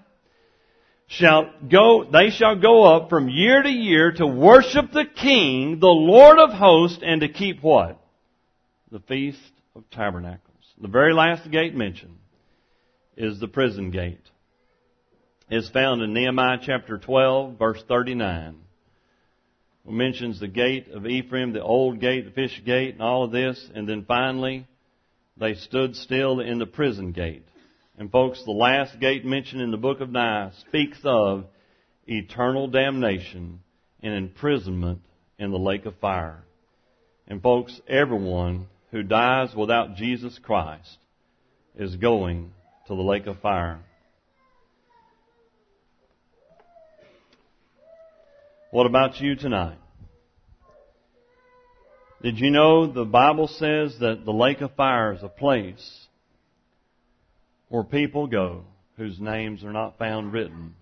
shall 1.08 1.52
go, 1.70 2.06
they 2.10 2.30
shall 2.30 2.60
go 2.60 2.84
up 2.96 3.10
from 3.10 3.30
year 3.30 3.62
to 3.62 3.70
year 3.70 4.12
to 4.14 4.26
worship 4.26 4.92
the 4.92 5.06
King, 5.06 5.80
the 5.80 5.88
Lord 5.88 6.40
of 6.40 6.52
hosts, 6.52 7.00
and 7.04 7.22
to 7.22 7.28
keep 7.28 7.62
what? 7.62 8.00
The 8.92 9.02
Feast 9.02 9.40
of 9.76 9.90
Tabernacles. 9.92 10.40
The 10.80 10.88
very 10.88 11.14
last 11.14 11.50
gate 11.52 11.76
mentioned 11.76 12.21
is 13.18 13.40
the 13.40 13.48
prison 13.48 13.92
gate. 13.92 14.22
It's 15.50 15.70
found 15.70 16.02
in 16.02 16.14
Nehemiah 16.14 16.60
chapter 16.62 16.98
12, 16.98 17.60
verse 17.60 17.84
39. 17.88 18.56
It 19.86 19.92
mentions 19.92 20.40
the 20.40 20.48
gate 20.48 20.88
of 20.94 21.06
Ephraim, 21.06 21.54
the 21.54 21.64
old 21.64 22.00
gate, 22.00 22.26
the 22.26 22.32
fish 22.32 22.62
gate, 22.66 22.94
and 22.94 23.02
all 23.02 23.24
of 23.26 23.32
this. 23.32 23.70
And 23.76 23.88
then 23.88 24.06
finally, 24.08 24.66
they 25.38 25.56
stood 25.56 25.96
still 25.96 26.40
in 26.40 26.60
the 26.60 26.66
prison 26.66 27.12
gate. 27.12 27.44
And 27.98 28.12
folks, 28.12 28.44
the 28.46 28.52
last 28.52 29.00
gate 29.00 29.26
mentioned 29.26 29.62
in 29.62 29.72
the 29.72 29.78
book 29.78 30.00
of 30.00 30.10
Nehemiah 30.10 30.52
speaks 30.68 31.00
of 31.04 31.46
eternal 32.08 32.68
damnation 32.68 33.60
and 34.02 34.14
imprisonment 34.14 35.02
in 35.38 35.52
the 35.52 35.60
lake 35.60 35.86
of 35.86 35.98
fire. 35.98 36.44
And 37.28 37.42
folks, 37.42 37.80
everyone 37.88 38.68
who 38.92 39.04
dies 39.04 39.54
without 39.56 39.96
Jesus 39.96 40.40
Christ 40.42 40.98
is 41.76 41.96
going 41.96 42.52
to 42.88 42.96
the 42.96 43.02
lake 43.02 43.28
of 43.28 43.40
fire. 43.40 43.80
What 48.72 48.86
about 48.86 49.20
you 49.20 49.36
tonight? 49.36 49.78
Did 52.22 52.40
you 52.40 52.52
know 52.52 52.88
the 52.88 53.06
Bible 53.06 53.48
says 53.48 53.98
that 54.00 54.24
the 54.26 54.32
lake 54.32 54.62
of 54.62 54.76
fire 54.76 55.14
is 55.14 55.24
a 55.24 55.28
place 55.28 56.08
where 57.68 57.84
people 57.84 58.28
go 58.28 58.64
whose 58.98 59.20
names 59.20 59.64
are 59.64 59.74
not 59.74 59.98
found 59.98 60.32
written 60.32 60.76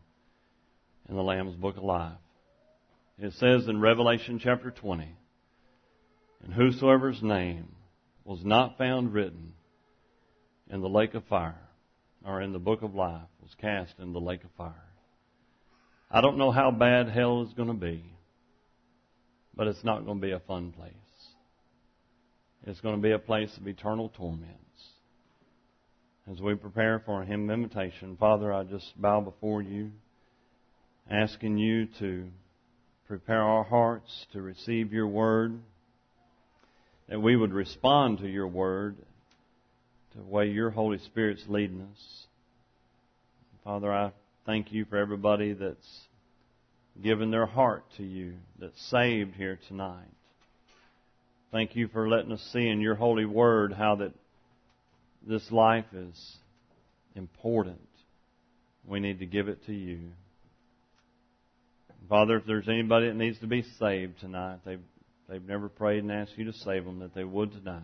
in 1.07 1.15
the 1.15 1.23
Lamb's 1.23 1.55
Book 1.55 1.77
of 1.77 1.83
Life? 1.83 2.17
It 3.17 3.33
says 3.33 3.67
in 3.67 3.81
Revelation 3.81 4.39
chapter 4.41 4.71
20, 4.71 5.15
and 6.43 6.53
whosoever's 6.53 7.21
name 7.21 7.69
was 8.23 8.43
not 8.43 8.77
found 8.77 9.13
written 9.13 9.53
in 10.69 10.81
the 10.81 10.89
lake 10.89 11.15
of 11.15 11.23
fire 11.25 11.68
or 12.25 12.41
in 12.41 12.53
the 12.53 12.59
book 12.59 12.81
of 12.81 12.95
life 12.95 13.21
was 13.41 13.51
cast 13.59 13.93
in 13.99 14.13
the 14.13 14.19
lake 14.19 14.43
of 14.43 14.51
fire. 14.57 14.73
I 16.11 16.21
don't 16.21 16.37
know 16.37 16.51
how 16.51 16.71
bad 16.71 17.09
hell 17.09 17.43
is 17.43 17.53
going 17.53 17.67
to 17.69 17.73
be. 17.73 18.03
but 19.59 19.67
it's 19.67 19.83
not 19.83 20.05
going 20.05 20.21
to 20.21 20.25
be 20.25 20.31
a 20.31 20.39
fun 20.39 20.71
place. 20.71 20.93
It's 22.65 22.79
going 22.79 22.95
to 22.95 23.01
be 23.01 23.11
a 23.11 23.19
place 23.19 23.51
of 23.57 23.67
eternal 23.67 24.07
torments. 24.07 24.55
As 26.31 26.39
we 26.39 26.55
prepare 26.55 26.99
for 27.05 27.21
a 27.21 27.25
hymn 27.25 27.49
of 27.49 27.53
invitation, 27.59 28.15
Father, 28.17 28.53
I 28.53 28.63
just 28.63 28.85
bow 28.95 29.19
before 29.19 29.61
you, 29.61 29.91
asking 31.11 31.57
you 31.57 31.87
to 31.99 32.29
prepare 33.05 33.41
our 33.41 33.65
hearts 33.65 34.27
to 34.31 34.41
receive 34.41 34.93
your 34.93 35.07
word, 35.07 35.59
that 37.09 37.19
we 37.19 37.35
would 37.35 37.51
respond 37.51 38.19
to 38.19 38.29
your 38.29 38.47
word 38.47 38.95
the 40.19 40.25
way 40.25 40.47
your 40.47 40.69
Holy 40.69 40.97
Spirit's 40.99 41.43
leading 41.47 41.81
us. 41.81 42.25
Father, 43.63 43.91
I 43.91 44.11
thank 44.45 44.71
you 44.71 44.85
for 44.85 44.97
everybody 44.97 45.53
that's 45.53 46.01
given 47.01 47.31
their 47.31 47.45
heart 47.45 47.83
to 47.97 48.03
you, 48.03 48.33
that's 48.59 48.89
saved 48.89 49.35
here 49.35 49.59
tonight. 49.67 50.09
Thank 51.51 51.75
you 51.75 51.87
for 51.87 52.09
letting 52.09 52.31
us 52.31 52.49
see 52.51 52.67
in 52.67 52.81
your 52.81 52.95
holy 52.95 53.25
word 53.25 53.73
how 53.73 53.95
that 53.95 54.11
this 55.25 55.49
life 55.51 55.85
is 55.93 56.37
important. 57.15 57.79
We 58.85 58.99
need 58.99 59.19
to 59.19 59.25
give 59.25 59.47
it 59.47 59.65
to 59.67 59.73
you. 59.73 59.99
Father, 62.09 62.37
if 62.37 62.45
there's 62.45 62.67
anybody 62.67 63.07
that 63.07 63.15
needs 63.15 63.39
to 63.39 63.47
be 63.47 63.63
saved 63.79 64.19
tonight, 64.19 64.59
they've, 64.65 64.81
they've 65.29 65.47
never 65.47 65.69
prayed 65.69 66.03
and 66.03 66.11
asked 66.11 66.37
you 66.37 66.45
to 66.45 66.53
save 66.53 66.83
them, 66.83 66.99
that 66.99 67.13
they 67.13 67.23
would 67.23 67.51
tonight. 67.51 67.83